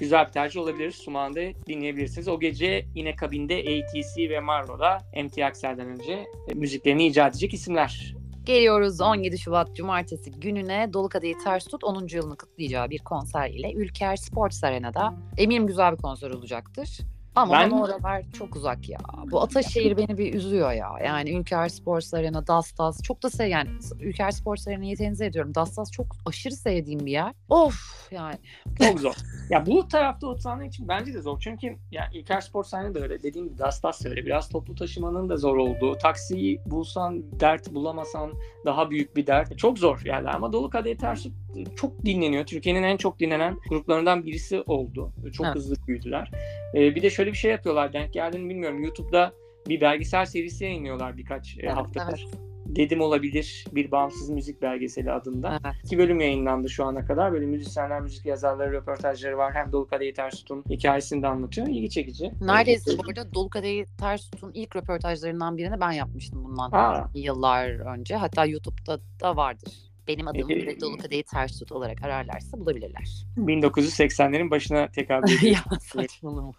güzel 0.00 0.26
bir 0.26 0.32
tercih 0.32 0.60
olabilir. 0.60 0.90
Sumağan'da 0.90 1.40
dinleyebilirsiniz. 1.66 2.28
O 2.28 2.40
gece 2.40 2.86
yine 2.94 3.16
kabinde 3.16 3.58
ATC 3.58 4.30
ve 4.30 4.40
Marlo'da 4.40 4.98
MT 5.24 5.38
Aksel'den 5.38 5.88
önce 5.88 6.12
e, 6.12 6.54
müziklerini 6.54 7.06
icat 7.06 7.30
edecek 7.30 7.54
isimler. 7.54 8.14
Geliyoruz 8.44 9.00
17 9.00 9.38
Şubat 9.38 9.76
Cumartesi 9.76 10.30
gününe 10.30 10.92
Dolu 10.92 11.08
Kadehi 11.08 11.34
Ters 11.44 11.64
Tut 11.64 11.84
10. 11.84 12.06
yılını 12.12 12.36
kutlayacağı 12.36 12.90
bir 12.90 12.98
konser 12.98 13.50
ile 13.50 13.72
Ülker 13.72 14.16
Sports 14.16 14.64
Arena'da. 14.64 15.14
Eminim 15.38 15.66
güzel 15.66 15.92
bir 15.92 15.96
konser 15.96 16.30
olacaktır. 16.30 16.98
Ama 17.34 17.52
Ben- 17.52 17.70
bana 17.70 17.82
oralar 17.82 18.22
çok 18.38 18.56
uzak 18.56 18.88
ya. 18.88 18.98
Bu 19.30 19.42
Ataşehir 19.42 19.96
beni 19.96 20.18
bir 20.18 20.34
üzüyor 20.34 20.72
ya. 20.72 20.88
Yani 21.04 21.30
Ülker 21.36 21.68
Sports 21.68 22.14
Arena, 22.14 22.46
Dastas 22.46 23.02
çok 23.02 23.22
da 23.22 23.30
sev 23.30 23.46
yani 23.46 23.68
Ülker 24.00 24.30
Sports 24.30 24.68
Arena'yı 24.68 24.96
tenzih 24.96 25.26
ediyorum. 25.26 25.54
Dastas 25.54 25.90
çok 25.90 26.06
aşırı 26.26 26.54
sevdiğim 26.54 27.06
bir 27.06 27.12
yer. 27.12 27.32
Of 27.48 28.08
yani. 28.10 28.34
Çok 28.78 29.00
zor. 29.00 29.14
ya 29.50 29.66
bu 29.66 29.88
tarafta 29.88 30.26
oturanlar 30.26 30.64
için 30.64 30.88
bence 30.88 31.14
de 31.14 31.22
zor. 31.22 31.40
Çünkü 31.40 31.76
ya 31.90 32.08
İlker 32.14 32.40
Spor 32.40 32.64
sahne 32.64 32.94
de 32.94 32.98
öyle. 33.00 33.22
Dediğim 33.22 33.48
gibi 33.48 33.58
Dastas 33.58 34.04
da 34.04 34.08
öyle. 34.08 34.26
Biraz 34.26 34.48
toplu 34.48 34.74
taşımanın 34.74 35.28
da 35.28 35.36
zor 35.36 35.56
olduğu. 35.56 35.98
Taksiyi 35.98 36.60
bulsan 36.66 37.40
dert 37.40 37.74
bulamasan 37.74 38.32
daha 38.64 38.90
büyük 38.90 39.16
bir 39.16 39.26
dert. 39.26 39.58
Çok 39.58 39.78
zor 39.78 40.00
yerler 40.04 40.34
ama 40.34 40.52
Dolu 40.52 40.70
Kadehi 40.70 40.96
Ters 40.96 41.22
Tut 41.22 41.32
çok 41.76 42.04
dinleniyor. 42.04 42.46
Türkiye'nin 42.46 42.82
en 42.82 42.96
çok 42.96 43.18
dinlenen 43.20 43.58
gruplarından 43.68 44.26
birisi 44.26 44.60
oldu. 44.62 45.12
Çok 45.32 45.46
Evet. 45.46 45.56
hızlı 45.56 45.74
büyüdüler. 45.86 46.30
Ee, 46.74 46.94
bir 46.94 47.02
de 47.02 47.10
şöyle 47.20 47.32
bir 47.32 47.36
şey 47.38 47.50
yapıyorlar. 47.50 47.92
Denk 47.92 48.12
geldiğini 48.12 48.48
bilmiyorum. 48.50 48.84
YouTube'da 48.84 49.32
bir 49.68 49.80
belgesel 49.80 50.24
serisi 50.26 50.64
yayınlıyorlar 50.64 51.16
birkaç 51.16 51.58
e, 51.58 51.60
Evet, 51.62 51.76
haftadır. 51.76 52.26
Dedim 52.66 53.00
olabilir 53.00 53.64
bir 53.72 53.90
bağımsız 53.90 54.30
müzik 54.30 54.62
belgeseli 54.62 55.12
adında. 55.12 55.58
Evet. 55.64 55.74
İki 55.84 55.98
bölüm 55.98 56.20
yayınlandı 56.20 56.68
şu 56.68 56.84
ana 56.84 57.04
kadar. 57.04 57.32
Böyle 57.32 57.46
müzisyenler, 57.46 58.00
müzik 58.00 58.26
yazarları, 58.26 58.72
röportajları 58.72 59.38
var. 59.38 59.54
Hem 59.54 59.72
Dolu 59.72 59.86
Kadehi 59.86 60.12
Ters 60.12 60.34
Tut'un 60.34 60.64
hikayesini 60.70 61.22
de 61.22 61.26
anlatıyor. 61.26 61.66
İlgi 61.66 61.90
çekici. 61.90 62.32
Neredeyse 62.40 62.98
bu 62.98 63.02
arada 63.08 63.34
Dolu 63.34 63.50
Kadehi 63.50 63.84
Ters 63.98 64.30
Tut'un 64.30 64.50
ilk 64.54 64.76
röportajlarından 64.76 65.56
birini 65.56 65.80
ben 65.80 65.92
yapmıştım 65.92 66.44
bundan 66.44 66.70
Aa. 66.72 67.10
yıllar 67.14 67.96
önce. 67.98 68.16
Hatta 68.16 68.44
YouTube'da 68.44 69.00
da 69.20 69.36
vardır. 69.36 69.72
Benim 70.08 70.28
adım 70.28 70.48
Peki. 70.48 70.66
ve 70.66 70.80
Dolu 70.80 70.96
Kadehi 70.96 71.22
Ters 71.22 71.58
Tut 71.58 71.72
olarak 71.72 72.02
ararlarsa 72.02 72.58
bulabilirler. 72.60 73.26
1980'lerin 73.36 74.50
başına 74.50 74.88
tekabül 74.90 75.32
ediyor. 75.38 75.56
ya 75.70 75.78
saçmalama. 75.80 76.52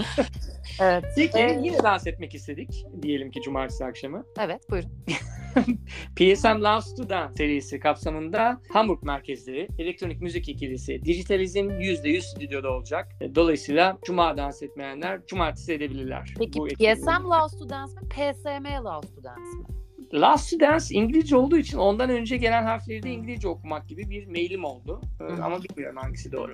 evet. 0.80 1.04
Peki 1.16 1.38
Ee, 1.38 1.60
yine 1.62 1.82
dans 1.82 2.06
etmek 2.06 2.34
istedik. 2.34 2.86
Diyelim 3.02 3.30
ki 3.30 3.40
cumartesi 3.40 3.84
akşamı. 3.84 4.24
Evet 4.38 4.70
buyurun. 4.70 4.90
PSM 6.16 6.62
Loves 6.62 6.94
to 6.94 7.08
Dance 7.08 7.34
serisi 7.34 7.80
kapsamında 7.80 8.60
Hamburg 8.72 9.02
merkezli 9.02 9.68
elektronik 9.78 10.20
müzik 10.20 10.48
ikilisi 10.48 11.04
Digitalizm 11.04 11.68
%100 11.70 12.20
stüdyoda 12.20 12.70
olacak. 12.70 13.08
Dolayısıyla 13.34 13.98
cuma 14.04 14.36
dans 14.36 14.62
etmeyenler 14.62 15.26
cumartesi 15.26 15.72
edebilirler. 15.72 16.34
Peki. 16.38 16.60
PSM 16.60 17.24
Loves 17.24 17.58
to 17.58 17.68
Dance 17.68 17.92
mi? 17.92 18.08
PSM 18.08 18.84
Loves 18.84 19.14
to 19.14 19.24
Dance 19.24 19.58
mi? 19.58 19.80
Last 20.14 20.50
to 20.50 20.60
Dance 20.60 20.84
İngilizce 20.90 21.36
olduğu 21.36 21.56
için 21.56 21.78
ondan 21.78 22.10
önce 22.10 22.36
gelen 22.36 22.62
harfleri 22.64 23.02
de 23.02 23.10
İngilizce 23.10 23.48
okumak 23.48 23.88
gibi 23.88 24.10
bir 24.10 24.26
mailim 24.26 24.64
oldu. 24.64 25.00
Ee, 25.20 25.24
Hı. 25.24 25.44
Ama 25.44 25.62
bilmiyorum 25.62 25.96
hangisi 26.02 26.32
doğru. 26.32 26.52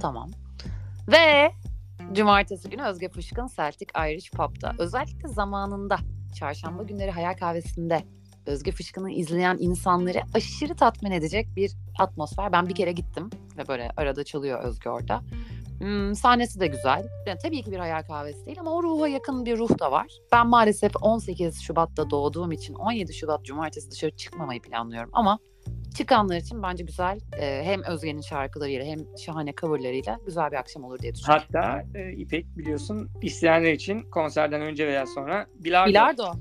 Tamam. 0.00 0.30
Ve 1.08 1.50
cumartesi 2.12 2.70
günü 2.70 2.82
Özge 2.82 3.08
Fışkın 3.08 3.48
Celtic 3.56 3.86
Irish 3.96 4.30
Pub'da 4.30 4.74
özellikle 4.78 5.28
zamanında 5.28 5.96
çarşamba 6.34 6.82
günleri 6.82 7.10
Hayal 7.10 7.36
Kahvesi'nde 7.36 8.02
Özge 8.46 8.70
Fışkın'ı 8.70 9.10
izleyen 9.10 9.56
insanları 9.60 10.20
aşırı 10.34 10.74
tatmin 10.74 11.10
edecek 11.10 11.48
bir 11.56 11.72
atmosfer. 11.98 12.52
Ben 12.52 12.68
bir 12.68 12.74
kere 12.74 12.92
gittim 12.92 13.30
ve 13.58 13.68
böyle 13.68 13.90
arada 13.96 14.24
çalıyor 14.24 14.62
Özge 14.62 14.90
orada. 14.90 15.22
Hmm, 15.78 16.14
sahnesi 16.14 16.60
de 16.60 16.66
güzel. 16.66 17.08
Yani 17.26 17.38
tabii 17.42 17.62
ki 17.62 17.72
bir 17.72 17.78
hayal 17.78 18.02
kahvesi 18.02 18.46
değil 18.46 18.60
ama 18.60 18.70
o 18.70 18.82
ruha 18.82 19.08
yakın 19.08 19.44
bir 19.44 19.58
ruh 19.58 19.78
da 19.78 19.92
var. 19.92 20.06
Ben 20.32 20.46
maalesef 20.46 20.92
18 21.00 21.62
Şubat'ta 21.62 22.10
doğduğum 22.10 22.52
için 22.52 22.74
17 22.74 23.14
Şubat 23.14 23.44
Cumartesi 23.44 23.90
dışarı 23.90 24.16
çıkmamayı 24.16 24.62
planlıyorum 24.62 25.10
ama 25.12 25.38
çıkanlar 25.96 26.36
için 26.36 26.62
bence 26.62 26.84
güzel 26.84 27.18
e, 27.38 27.64
hem 27.64 27.82
Özge'nin 27.82 28.20
şarkılarıyla 28.20 28.84
hem 28.84 28.98
şahane 29.18 29.52
coverlarıyla 29.60 30.18
güzel 30.26 30.50
bir 30.50 30.56
akşam 30.56 30.84
olur 30.84 30.98
diye 30.98 31.14
düşünüyorum. 31.14 31.46
Hatta 31.52 31.84
e, 31.94 32.12
İpek 32.12 32.58
biliyorsun 32.58 33.08
isteyenler 33.22 33.72
için 33.72 34.02
konserden 34.02 34.60
önce 34.62 34.86
veya 34.86 35.06
sonra 35.06 35.46
bilardo, 35.58 35.90
Bilardo. 35.90 36.32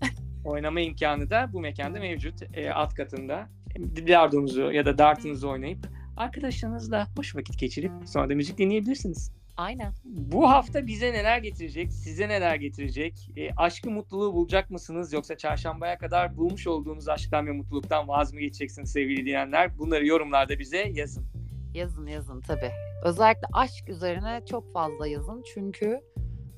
oynama 0.44 0.80
imkanı 0.80 1.30
da 1.30 1.50
bu 1.52 1.60
mekanda 1.60 1.98
mevcut. 1.98 2.42
E, 2.54 2.70
alt 2.70 2.94
katında 2.94 3.48
bilardonuzu 3.76 4.72
ya 4.72 4.86
da 4.86 4.98
dartınızı 4.98 5.48
oynayıp 5.48 5.86
arkadaşlarınızla 6.16 7.08
hoş 7.16 7.36
vakit 7.36 7.58
geçirip 7.58 7.92
sonra 8.06 8.30
da 8.30 8.34
müzik 8.34 8.58
dinleyebilirsiniz. 8.58 9.32
Aynen. 9.56 9.92
Bu 10.04 10.50
hafta 10.50 10.86
bize 10.86 11.12
neler 11.12 11.38
getirecek, 11.38 11.92
size 11.92 12.28
neler 12.28 12.56
getirecek? 12.56 13.30
E, 13.36 13.50
aşkı 13.56 13.90
mutluluğu 13.90 14.34
bulacak 14.34 14.70
mısınız 14.70 15.12
yoksa 15.12 15.36
çarşambaya 15.36 15.98
kadar 15.98 16.36
bulmuş 16.36 16.66
olduğunuz 16.66 17.08
aşktan 17.08 17.46
ve 17.46 17.52
mutluluktan 17.52 18.08
vaz 18.08 18.32
mı 18.32 18.40
geçeceksiniz 18.40 18.92
sevgili 18.92 19.20
dinleyenler? 19.20 19.78
Bunları 19.78 20.06
yorumlarda 20.06 20.58
bize 20.58 20.90
yazın. 20.92 21.26
Yazın 21.74 22.06
yazın 22.06 22.40
tabii. 22.40 22.70
Özellikle 23.04 23.48
aşk 23.52 23.88
üzerine 23.88 24.40
çok 24.50 24.72
fazla 24.72 25.06
yazın 25.06 25.42
çünkü 25.54 26.00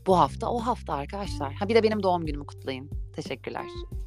bu 0.07 0.19
hafta 0.19 0.51
o 0.51 0.59
hafta 0.59 0.95
arkadaşlar. 0.95 1.55
Ha 1.55 1.69
bir 1.69 1.75
de 1.75 1.83
benim 1.83 2.03
doğum 2.03 2.27
günümü 2.27 2.47
kutlayın. 2.47 2.91
Teşekkürler. 3.17 3.65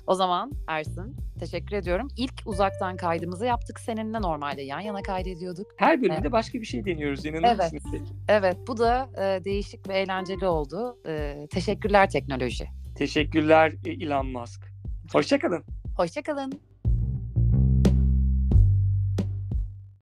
O 0.08 0.16
zaman 0.16 0.52
Ersin 0.68 1.16
teşekkür 1.40 1.76
ediyorum. 1.76 2.08
İlk 2.18 2.34
uzaktan 2.46 2.98
kaydımızı 2.98 3.46
yaptık 3.46 3.80
seninle 3.80 4.22
normalde 4.22 4.62
yan 4.62 4.80
yana 4.80 5.02
kaydediyorduk. 5.02 5.68
Her 5.78 6.02
bölümde 6.02 6.32
başka 6.32 6.60
bir 6.62 6.66
şey 6.66 6.86
deniyoruz 6.86 7.26
inanır 7.26 7.56
Evet. 7.62 7.74
mısınız? 7.74 8.10
Evet 8.28 8.58
bu 8.68 8.78
da 8.78 9.10
e, 9.18 9.44
değişik 9.44 9.90
ve 9.90 9.94
eğlenceli 9.94 10.48
oldu. 10.48 10.98
E, 11.08 11.48
teşekkürler 11.52 12.10
teknoloji. 12.10 12.66
Teşekkürler 12.96 13.74
e, 13.86 13.92
Elon 13.92 14.28
Musk. 14.28 14.62
Hoşçakalın. 15.14 15.64
Hoşçakalın. 15.98 16.62